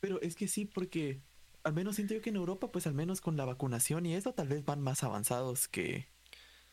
[0.00, 1.20] Pero es que sí, porque
[1.62, 4.34] al menos siento yo que en Europa, pues al menos con la vacunación y eso,
[4.34, 6.08] tal vez van más avanzados que,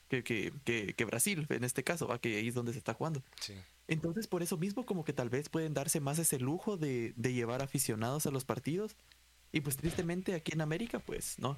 [0.07, 2.19] que, que, que, que Brasil, en este caso, ¿va?
[2.19, 3.23] que ahí es donde se está jugando.
[3.39, 3.53] Sí.
[3.87, 7.33] Entonces, por eso mismo, como que tal vez pueden darse más ese lujo de, de
[7.33, 8.95] llevar aficionados a los partidos.
[9.51, 11.57] Y pues tristemente aquí en América, pues no.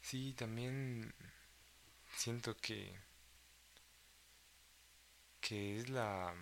[0.00, 1.14] Sí, también
[2.16, 2.94] siento que
[5.40, 6.34] que es la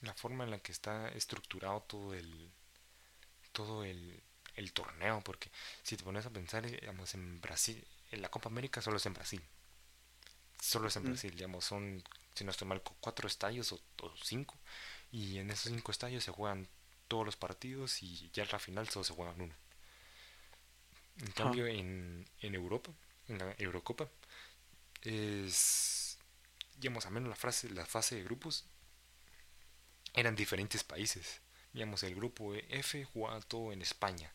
[0.00, 2.50] la forma en la que está estructurado todo el
[3.52, 4.22] todo el,
[4.56, 5.50] el torneo porque
[5.82, 9.14] si te pones a pensar digamos en Brasil en la Copa América solo es en
[9.14, 9.42] Brasil.
[10.60, 11.04] Solo es en Mm.
[11.04, 12.02] Brasil digamos son
[12.34, 14.54] si no estoy mal cu- cuatro estadios o, o cinco
[15.12, 16.68] y en esos cinco estadios se juegan
[17.08, 19.54] todos los partidos y ya en la final solo se juegan uno.
[21.22, 22.92] En cambio, en, en Europa,
[23.28, 24.08] en la Eurocopa,
[25.02, 26.18] es,
[26.76, 28.66] digamos, a menos la, frase, la fase de grupos
[30.14, 31.40] eran diferentes países.
[31.72, 34.32] Digamos, el grupo F jugaba todo en España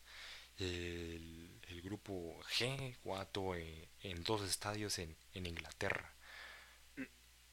[0.57, 6.13] el, grupo G jugaba todo en, en dos estadios en, en Inglaterra.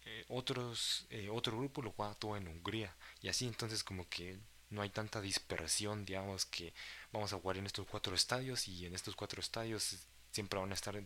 [0.04, 2.94] Eh, otros, eh, otro grupo lo jugaba todo en Hungría.
[3.20, 4.38] Y así entonces como que
[4.70, 6.72] no hay tanta dispersión, digamos, que
[7.12, 10.74] vamos a jugar en estos cuatro estadios y en estos cuatro estadios siempre van a
[10.74, 11.02] estar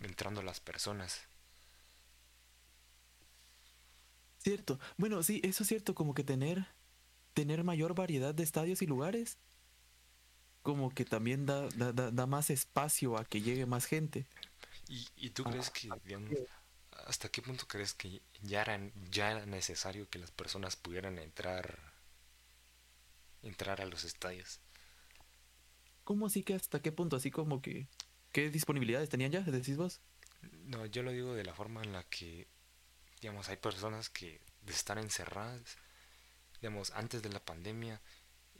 [0.00, 1.20] entrando las personas.
[4.38, 4.78] Cierto.
[4.98, 6.66] Bueno, sí, eso es cierto, como que tener,
[7.32, 9.38] tener mayor variedad de estadios y lugares,
[10.62, 14.26] como que también da, da, da, más espacio a que llegue más gente.
[14.88, 16.30] ¿Y, y tú crees que, digamos,
[17.06, 18.80] hasta qué punto crees que ya era,
[19.10, 21.78] ya era necesario que las personas pudieran entrar,
[23.42, 24.60] entrar a los estadios?
[26.04, 27.16] ¿Cómo así que hasta qué punto?
[27.16, 27.88] Así como que,
[28.34, 29.40] ¿qué disponibilidades tenían ya?
[29.40, 30.02] ¿Decís vos?
[30.66, 32.46] No, yo lo digo de la forma en la que,
[33.20, 35.78] digamos, hay personas que estar encerradas,
[36.60, 38.00] digamos, antes de la pandemia,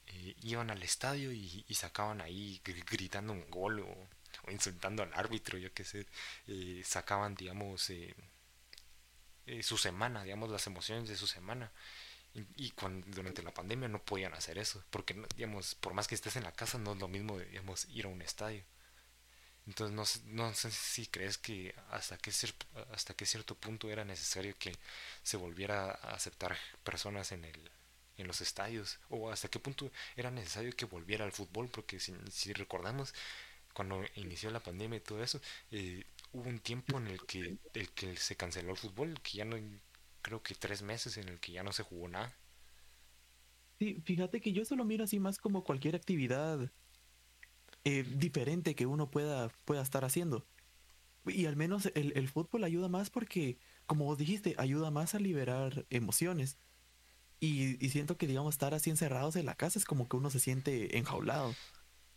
[0.08, 4.08] eh, iban al estadio y, sacaban ahí gr- gritando un gol o,
[4.52, 6.06] insultando al árbitro, yo qué sé,
[6.48, 11.70] eh, sacaban, digamos, eh, su semana, digamos, las emociones de su semana.
[12.34, 16.14] Y, y cuando, durante la pandemia no podían hacer eso, porque, digamos, por más que
[16.16, 18.64] estés en la casa, no es lo mismo, digamos, ir a un estadio.
[19.66, 22.30] Entonces no, sé- no sé si crees que hasta qué,
[22.92, 24.72] hasta qué cierto punto era necesario que
[25.22, 27.70] se volviera a aceptar personas en el,
[28.18, 32.14] en los estadios, o hasta qué punto era necesario que volviera al fútbol, porque si,
[32.30, 33.14] si recordamos,
[33.74, 35.40] cuando inició la pandemia y todo eso,
[35.70, 39.44] eh, hubo un tiempo en el que, el que se canceló el fútbol, que ya
[39.46, 39.56] no,
[40.22, 42.34] creo que tres meses en el que ya no se jugó nada.
[43.78, 46.70] Sí, fíjate que yo eso lo miro así más como cualquier actividad
[47.84, 50.46] eh, diferente que uno pueda, pueda estar haciendo.
[51.26, 55.18] Y al menos el, el fútbol ayuda más porque, como vos dijiste, ayuda más a
[55.18, 56.58] liberar emociones.
[57.40, 60.30] Y, y siento que, digamos, estar así encerrados en la casa es como que uno
[60.30, 61.54] se siente enjaulado.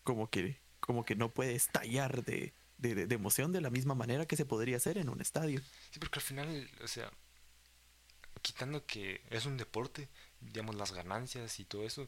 [0.04, 3.96] Como que, como que no puede estallar de, de, de- de emoción de la misma
[3.96, 5.62] manera que se podría hacer en un estadio.
[5.92, 7.12] Sí, porque al final, o sea,
[8.42, 10.10] quitando que es un deporte,
[10.40, 12.08] digamos, las ganancias y todo eso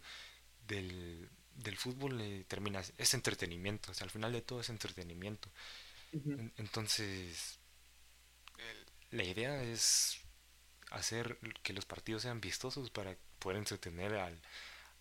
[0.68, 1.30] del,
[1.64, 5.50] del fútbol eh, termina, es entretenimiento, o sea, al final de todo es entretenimiento.
[6.38, 7.60] En- Entonces,
[9.12, 10.20] la idea es
[10.92, 14.42] hacer que los partidos sean vistosos para poder entretener al,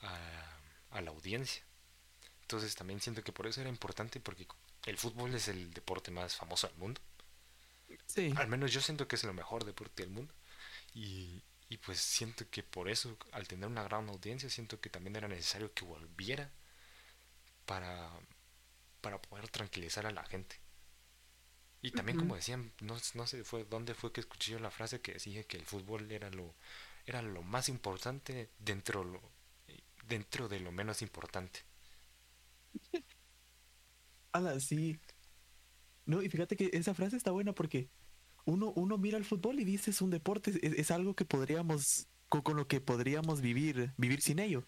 [0.02, 0.58] a,
[0.92, 1.64] a la audiencia.
[2.42, 4.46] Entonces también siento que por eso era importante porque
[4.86, 7.00] el fútbol es el deporte más famoso del mundo.
[8.06, 10.32] Sí, Al menos yo siento que es el mejor deporte del mundo.
[10.94, 15.16] Y, y pues siento que por eso, al tener una gran audiencia, siento que también
[15.16, 16.50] era necesario que volviera
[17.66, 18.10] para,
[19.00, 20.56] para poder tranquilizar a la gente.
[21.82, 25.00] Y también como decían, no, no sé fue dónde fue que escuché yo la frase
[25.00, 26.54] que decía que el fútbol era lo,
[27.06, 29.20] era lo más importante dentro, lo,
[30.08, 31.60] dentro de lo menos importante.
[34.32, 34.98] ala, sí.
[36.06, 37.90] No, y fíjate que esa frase está buena porque
[38.48, 42.06] uno, uno mira el fútbol y dice es un deporte, es, es algo que podríamos,
[42.28, 44.64] con, con lo que podríamos vivir, vivir sin ello.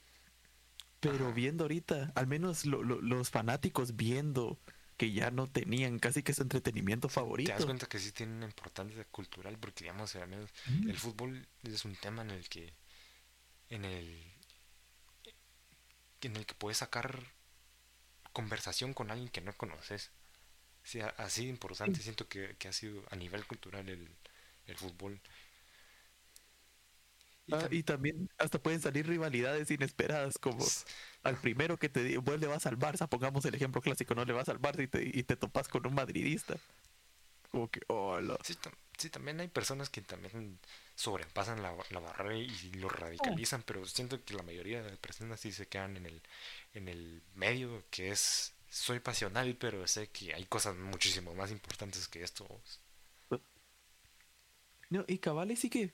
[1.00, 1.34] Pero Ajá.
[1.34, 4.58] viendo ahorita, al menos lo- lo- los fanáticos viendo
[4.98, 7.64] que ya no tenían casi que su entretenimiento Te das favorito.
[7.64, 10.90] cuenta que sí tiene una importancia cultural porque digamos, al menos Mm.
[10.90, 12.74] el fútbol es un tema en el que
[13.70, 14.22] en el
[16.20, 17.32] en el que puedes sacar
[18.34, 20.10] conversación con alguien que no conoces.
[20.82, 24.08] Sea, así importante siento que, que ha sido a nivel cultural el,
[24.66, 25.20] el fútbol.
[27.46, 30.64] Y Ah, y también hasta pueden salir rivalidades inesperadas como
[31.24, 34.32] al primero que te vos le vas al Barça, pongamos el ejemplo clásico, no le
[34.32, 36.60] vas al Barça y te, y te topas con un madridista.
[37.50, 38.38] Como que, hola.
[38.42, 40.58] Sí, tam- sí, también hay personas que también
[40.94, 45.52] sobrepasan la, la barrera y lo radicalizan, pero siento que la mayoría de personas sí
[45.52, 46.22] se quedan en el,
[46.74, 52.08] en el medio, que es, soy pasional, pero sé que hay cosas muchísimo más importantes
[52.08, 52.46] que esto.
[54.88, 55.92] No, y cabales sí que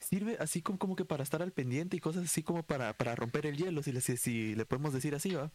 [0.00, 3.14] sirve así como, como que para estar al pendiente y cosas así como para, para
[3.14, 5.52] romper el hielo, si le, si, si le podemos decir así, ¿va?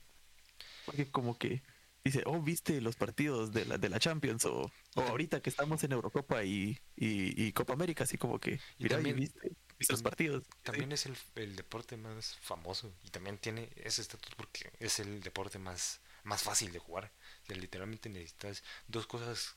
[0.86, 1.64] Porque como que
[2.04, 5.84] dice, oh, viste los partidos de la, de la Champions o, o ahorita que estamos
[5.84, 10.04] en Eurocopa y, y, y Copa América, así como que, mira, también- viste, viste los
[10.04, 10.44] partidos.
[10.64, 15.22] También es el, el deporte más famoso y también tiene ese estatus porque es el
[15.22, 17.12] deporte más, más fácil de jugar.
[17.50, 19.56] Literalmente necesitas dos cosas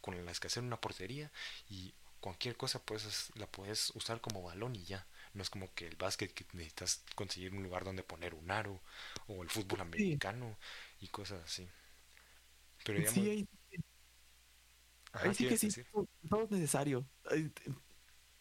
[0.00, 1.32] con las que hacer una portería
[1.68, 5.06] y cualquier cosa puedes, la puedes usar como balón y ya.
[5.34, 8.80] No es como que el básquet que necesitas conseguir un lugar donde poner un aro
[9.28, 10.56] o el fútbol americano
[11.00, 11.68] y cosas así.
[12.84, 13.48] Pero digamos, Sí, ahí,
[15.12, 15.72] ajá, ahí ¿qué sí que sí,
[16.28, 17.06] todo, es necesario.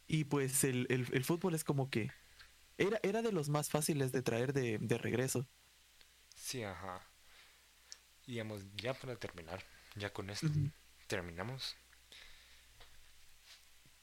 [0.07, 2.11] Y pues el, el, el fútbol es como que
[2.77, 5.47] era, era de los más fáciles de traer de, de regreso.
[6.35, 7.01] Sí, ajá.
[8.27, 9.63] Y digamos, ya para terminar,
[9.95, 10.47] ya con esto
[11.07, 11.75] terminamos.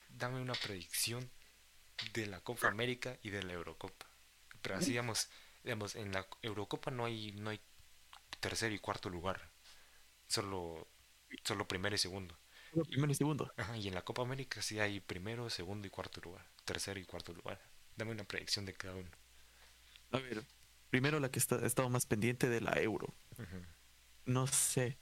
[0.09, 1.29] Dame una predicción
[2.13, 4.07] de la Copa América y de la Eurocopa.
[4.61, 5.29] Pero así, digamos,
[5.65, 7.61] digamos, en la Eurocopa no hay, no hay
[8.41, 9.51] tercer y cuarto lugar.
[10.29, 10.89] Solo,
[11.45, 12.39] solo primero y segundo.
[12.89, 13.53] Primero y segundo.
[13.57, 16.47] Ajá, y en la Copa América sí hay primero, segundo y cuarto lugar.
[16.65, 17.61] Tercero y cuarto lugar.
[17.97, 19.11] Dame una predicción de cada uno.
[20.13, 20.45] A ver,
[20.91, 23.15] primero la que está, he estado más pendiente de la euro.
[23.39, 23.63] Ujú.
[24.27, 24.99] No sé.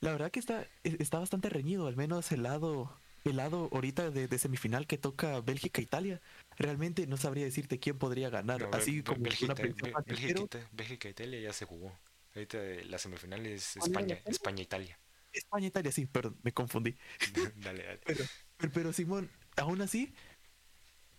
[0.00, 4.10] La verdad que está, e- está bastante reñido, al menos el lado, el lado ahorita
[4.10, 6.20] de, de semifinal que toca Bélgica-Italia.
[6.56, 8.62] Realmente no sabría decirte quién podría ganar.
[8.62, 9.74] No, Así como Bélgica, una fácil,
[10.06, 11.92] Bélgica, Bélgica e Italia ya se jugó.
[12.34, 14.32] Ahorita eh, la semifinal es ¿Cuál era la España, final?
[14.32, 14.98] España Italia.
[15.32, 16.96] España-Italia, sí, perdón, me confundí.
[17.62, 18.00] dale, dale.
[18.06, 18.24] Pero,
[18.56, 20.12] pero, pero, Simón, aún así,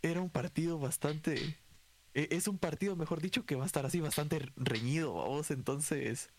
[0.02, 1.36] era un partido bastante.
[2.14, 5.52] e- Es un partido, mejor dicho, que va a estar así bastante reñido, vos.
[5.52, 6.30] Entonces.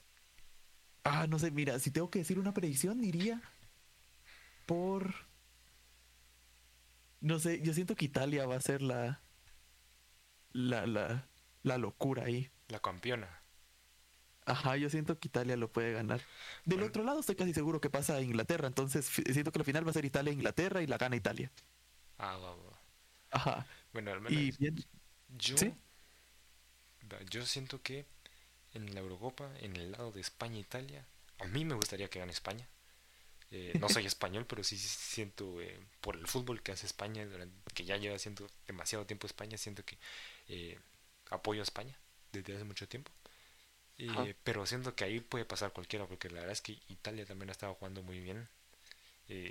[1.05, 3.41] Ah, no sé, mira, si tengo que decir una predicción, diría.
[4.67, 5.15] Por.
[7.21, 9.23] No sé, yo siento que Italia va a ser la.
[10.55, 11.29] La, la,
[11.63, 12.51] la locura ahí.
[12.67, 13.31] La campeona.
[14.45, 16.23] Ajá, yo siento que Italia lo puede ganar.
[16.65, 16.83] Del Bueno.
[16.83, 19.91] otro lado estoy casi seguro que pasa a Inglaterra, entonces siento que la final va
[19.91, 21.53] a ser Italia-Inglaterra y la gana Italia.
[22.19, 22.73] Ah, va, va.
[23.31, 23.67] Ajá.
[23.93, 24.77] Bueno, al menos Y bien,
[25.29, 25.75] yo, ¿Sí?
[27.31, 28.07] yo siento que
[28.75, 31.05] en la Eurocopa, en el lado de España e Italia,
[31.41, 32.67] a mí me gustaría que gane España.
[33.51, 37.73] Eh, no soy español, pero sí siento eh, por el fútbol que hace España, durante-
[37.75, 39.99] que ya lleva haciendo demasiado tiempo España, siento que
[40.49, 40.79] eh,
[41.31, 41.97] apoyo a España
[42.33, 43.13] desde hace mucho tiempo.
[43.99, 47.51] Eh, pero siento que ahí puede pasar cualquiera, porque la verdad es que Italia también
[47.51, 48.49] ha estado jugando muy bien.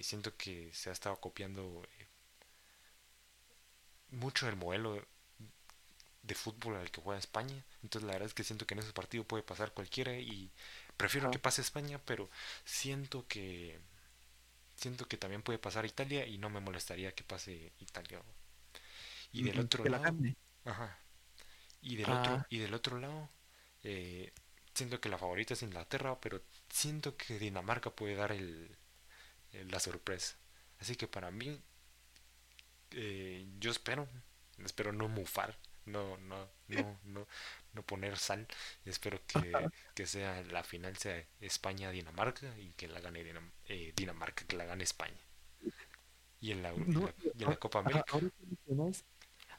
[0.02, 1.84] Siento que se ha estado copiando
[4.12, 5.04] mucho el modelo
[6.32, 7.64] de fútbol al que juega España.
[7.84, 10.52] Entonces la verdad es que siento que en ese partido puede pasar cualquiera y
[10.98, 11.32] prefiero Ajá.
[11.32, 12.30] que pase España, pero
[12.66, 13.80] siento que
[14.76, 18.22] siento que también puede pasar Italia y no me molestaría que pase Italia.
[19.32, 20.20] Y del otro que lado,
[20.66, 20.98] ajá.
[21.82, 22.48] Y del otro Ah.
[22.50, 23.30] y del otro lado
[23.84, 24.34] eh,
[24.76, 28.78] siento que la favorita es Inglaterra, pero siento que Dinamarca puede dar el,
[29.54, 30.38] el- la sorpresa.
[30.80, 31.62] Así que para mí
[32.92, 34.08] eh, yo espero,
[34.66, 35.58] espero no mufar,
[35.92, 37.28] no, no, no, no,
[37.74, 38.48] no poner sal.
[38.86, 39.52] Espero que,
[39.96, 44.66] que sea la final sea España-Dinamarca y que la gane Dinam- eh, Dinamarca, que la
[44.66, 45.18] gane España.
[46.40, 48.18] Y en la, y No, la- y en la Copa América,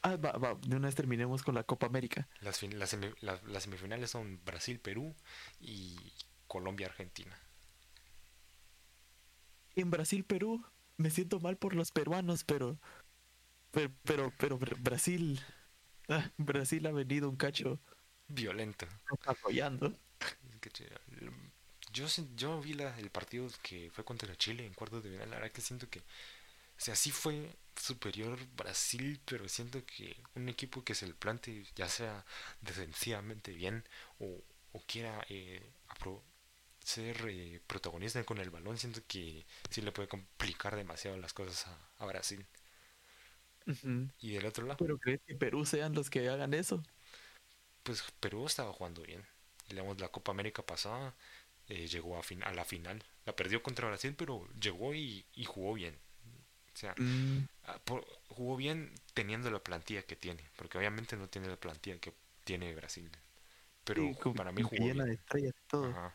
[0.02, 2.28] Ah, va, va, de una vez terminemos con la Copa América.
[2.40, 5.14] las, fin- las, las semifinales son Brasil-Perú
[5.60, 5.96] y
[6.48, 7.36] Colombia-Argentina.
[9.74, 10.64] En Brasil, Perú,
[10.96, 12.78] me siento mal por los peruanos, pero.
[13.72, 15.40] Pero, pero, pero Br- Brasil.
[16.38, 17.80] Brasil ha venido un cacho
[18.28, 18.86] Violento.
[19.26, 19.92] apoyando.
[20.72, 20.88] Che-
[21.92, 25.28] Yo, yo vi la- el partido que fue contra Chile en cuartos de final.
[25.30, 26.02] La verdad que siento que, o
[26.78, 31.88] sea, sí fue superior Brasil, pero siento que un equipo que se le plante, ya
[31.88, 32.24] sea
[32.62, 33.84] defensivamente bien
[34.20, 34.42] o,
[34.72, 35.62] o quiera eh,
[36.84, 41.66] ser eh, protagonista con el balón, siento que sí le puede complicar demasiado las cosas
[41.68, 42.46] a, a Brasil.
[44.20, 46.82] Y del otro lado, Pero crees que Perú sean los que hagan eso.
[47.82, 49.24] pues Perú estaba jugando bien.
[49.68, 51.14] Digamos, la Copa América pasada
[51.68, 53.02] eh, llegó a, fin- a la final.
[53.26, 55.96] La perdió contra Brasil, pero llegó y, y jugó bien.
[56.74, 60.42] O sea, Mm, ah, por- jugó bien teniendo la plantilla que tiene.
[60.56, 62.12] Porque obviamente no tiene la plantilla que
[62.44, 63.10] tiene Brasil.
[63.84, 64.98] Pero sí, como- para mí jugó bien.
[64.98, 65.86] de estrellas y todo.
[65.90, 66.14] Ajá.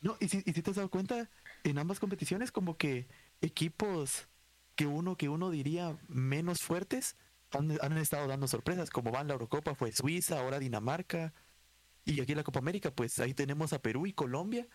[0.00, 1.28] No, y si, y si te has dado cuenta,
[1.64, 3.06] en ambas competiciones, como que
[3.40, 4.28] equipos
[4.76, 7.16] que uno, que uno diría menos fuertes,
[7.50, 11.34] han, han estado dando sorpresas, como van la Eurocopa, fue Suiza, ahora Dinamarca,
[12.04, 14.68] y aquí en la Copa América, pues ahí tenemos a Perú y Colombia,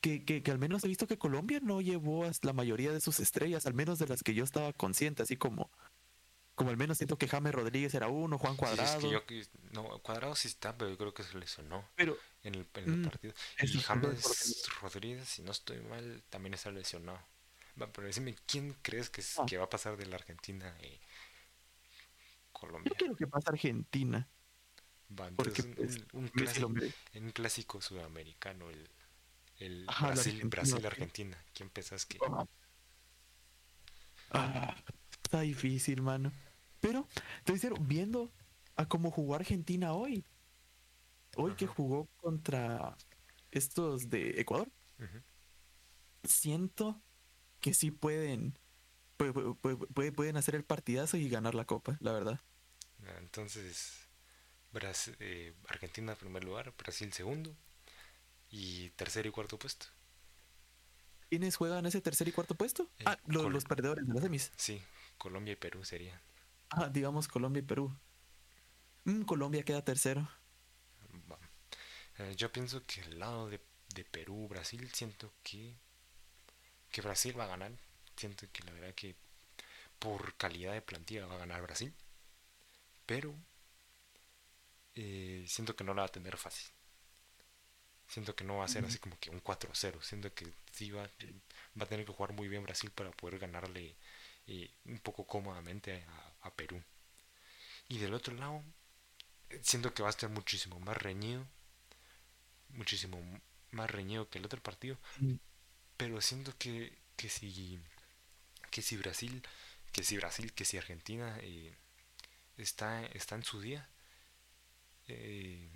[0.00, 3.00] que, que, que al menos he visto que Colombia no llevó a la mayoría de
[3.00, 5.70] sus estrellas, al menos de las que yo estaba consciente, así como,
[6.54, 9.26] como al menos siento que James Rodríguez era uno, Juan Sí, Cuadrado, es que yo,
[9.26, 12.84] que- no, Cuadrado sí está, pero yo creo que se lesionó pero en el, en
[12.84, 13.34] el Mm, partido.
[13.62, 14.24] Y James
[14.80, 17.18] Rodríguez, si no estoy mal, también está lesionado.
[17.76, 19.46] Pero decime, ¿quién crees que, es- Ah.
[19.46, 20.88] que va a pasar de la Argentina yo
[22.52, 22.92] Colombia?
[22.96, 24.28] quiero que pase Argentina,
[25.18, 26.68] Va, porque entonces pues, un, un clásico,
[27.14, 28.88] un clásico sudamericano, el,
[29.58, 31.44] el Ajá, Brasil, argentino, Brasil-Argentina.
[31.52, 32.18] ¿Quién pensás que...?
[34.30, 34.74] Ah,
[35.22, 36.32] está difícil, mano.
[36.80, 37.06] Pero,
[37.44, 38.32] te voy a decir, viendo
[38.76, 40.24] a cómo jugó Argentina hoy,
[41.36, 41.74] hoy que Ajá.
[41.74, 42.96] jugó contra
[43.50, 44.70] estos de Ecuador,
[46.24, 47.03] siento
[47.64, 48.58] que sí pueden,
[49.16, 52.40] pue- pue- pue- pueden hacer el partidazo y ganar la copa, la verdad.
[53.06, 54.06] Ah, Entonces,
[54.70, 57.56] Bras- eh, Argentina en primer lugar, Brasil segundo
[58.50, 59.86] y tercer y cuarto puesto.
[61.30, 62.90] ¿Quiénes juegan ese tercer y cuarto puesto?
[62.98, 64.52] Eh, ah, lo- Col- los perdedores de las semis.
[64.58, 64.82] Sí,
[65.16, 66.20] Colombia y Perú serían.
[66.68, 67.96] Ah, digamos Colombia y Perú.
[69.04, 70.28] Mm, Colombia queda tercero.
[72.18, 73.60] Eh, yo pienso que el lado de,
[73.94, 75.78] de Perú, Brasil, siento que,
[76.94, 77.72] que Brasil va a ganar.
[78.16, 79.16] Siento que la verdad que
[79.98, 81.94] por calidad de plantilla va a ganar Brasil.
[83.06, 83.34] Pero
[84.94, 86.72] eh, siento que no la va a tener fácil.
[88.06, 90.00] Siento que no va a ser así como que un 4-0.
[90.02, 93.96] Siento que sí va, va a tener que jugar muy bien Brasil para poder ganarle
[94.46, 96.82] eh, un poco cómodamente a, a Perú.
[97.88, 98.62] Y del otro lado,
[99.62, 101.46] siento que va a estar muchísimo más reñido.
[102.70, 103.18] Muchísimo
[103.70, 104.98] más reñido que el otro partido.
[105.96, 107.80] Pero siento que, que si
[108.70, 109.42] que si Brasil,
[109.92, 111.74] que si Brasil, que si Argentina eh,
[112.58, 113.88] está, está en su día,
[115.08, 115.68] eh,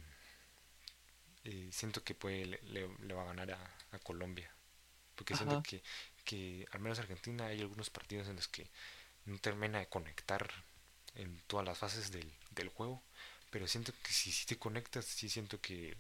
[1.45, 4.51] eh, siento que puede, le, va a ganar a, a Colombia.
[5.15, 5.83] Porque siento que,
[6.25, 8.69] que al menos Argentina hay algunos partidos en los que
[9.27, 10.51] no termina de conectar
[11.17, 13.03] en todas las fases del, del juego.
[13.51, 15.97] Pero siento que si, si te conectas, sí siento que,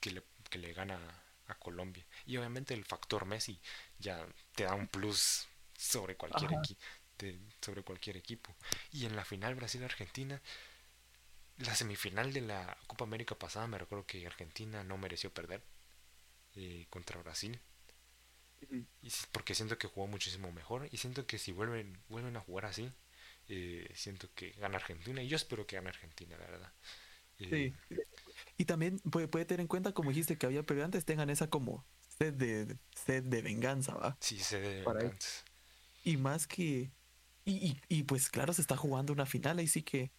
[0.00, 0.98] que, le, que le gana
[1.48, 2.06] a Colombia.
[2.26, 3.60] Y obviamente el factor Messi
[3.98, 6.58] ya te da un plus sobre cualquier,
[7.18, 8.54] de- sobre cualquier equipo.
[8.92, 10.40] Y en la final Brasil-Argentina,
[11.58, 15.62] la semifinal de la Copa América pasada, me recuerdo que Argentina no mereció perder
[16.56, 17.60] eh, contra Brasil.
[19.02, 20.88] Y porque siento que jugó muchísimo mejor.
[20.90, 22.90] Y siento que si vuelven, vuelven a jugar así,
[23.48, 25.22] eh, siento que gana Argentina.
[25.22, 26.72] Y yo espero que gane Argentina, la verdad.
[27.40, 27.98] Eh, Sí.
[28.58, 31.50] Y también puede, puede tener en cuenta, como dijiste que había perdido antes, tengan esa
[31.50, 31.86] como
[32.18, 34.20] sed de, sed de venganza, ¿va?
[34.20, 35.12] sí, se debe Para él.
[35.12, 35.44] venganza.
[36.04, 36.92] Y más que...
[37.44, 40.12] Y, y, y, pues claro, se está jugando una final, ahí sí que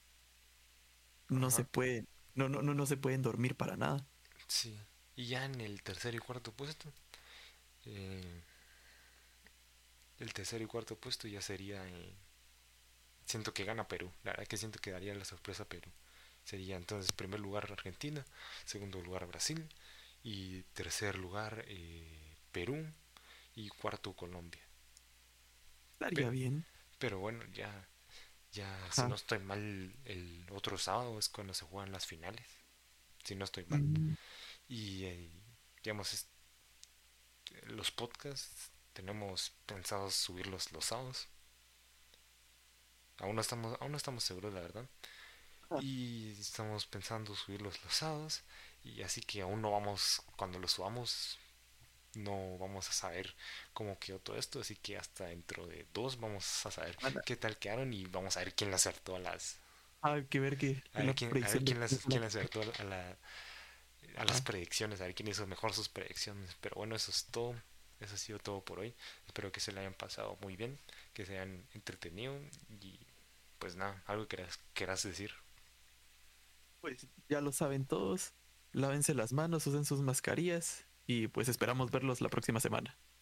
[1.30, 1.52] no Ajá.
[1.52, 4.06] se puede, no, no, no, no se pueden dormir para nada.
[4.48, 4.78] Sí.
[5.16, 6.92] Y ya en el tercer y cuarto puesto.
[7.86, 8.44] eh,
[10.20, 11.84] el tercer y cuarto puesto ya sería.
[11.88, 12.16] eh,
[13.26, 14.12] siento que gana Perú.
[14.24, 15.90] La verdad que siento que daría la sorpresa a Perú.
[16.50, 18.26] Sería entonces primer lugar Argentina,
[18.66, 19.70] segundo lugar Brasil
[20.24, 22.91] y tercer lugar eh, Perú
[23.54, 24.64] y cuarto Colombia.
[25.93, 26.66] Estaría Pero- bien.
[26.97, 27.88] Pero bueno, ya,
[28.52, 32.47] ya si no estoy mal, el otro sábado es cuando se juegan las finales.
[33.24, 33.82] Si no estoy mal.
[33.84, 34.18] Mm,
[34.70, 35.32] Y eh,
[35.84, 36.30] digamos, es-
[37.66, 41.28] los podcasts tenemos pensados subirlos los sábados.
[43.20, 44.89] Aún no estamos, aún no estamos seguros, la verdad.
[45.78, 48.43] Y estamos pensando subirlos los sábados.
[48.84, 51.38] Y así que aún no vamos, cuando los subamos,
[52.15, 53.36] no vamos a saber
[53.74, 54.61] cómo quedó todo esto.
[54.61, 57.22] Así que hasta dentro de dos vamos a saber Anda.
[57.26, 59.59] qué tal quedaron y vamos a ver quién le acertó a las,
[60.01, 62.84] Hay que ver que a ver quién, a ver quién, las- quién las acertó a,
[62.84, 63.17] la-
[64.17, 66.55] a las predicciones, a ver quién hizo mejor sus predicciones.
[66.61, 67.55] Pero bueno, eso es todo.
[67.99, 68.95] Eso ha sido todo por hoy.
[69.28, 70.80] Espero que se le hayan pasado muy bien,
[71.13, 72.39] que se hayan entretenido
[72.82, 72.99] y
[73.59, 75.32] pues nada, algo que quieras, quieras decir.
[76.82, 78.34] Pues ya lo saben todos.
[78.71, 82.97] Lávense las manos, usen sus mascarillas y pues esperamos verlos la próxima semana.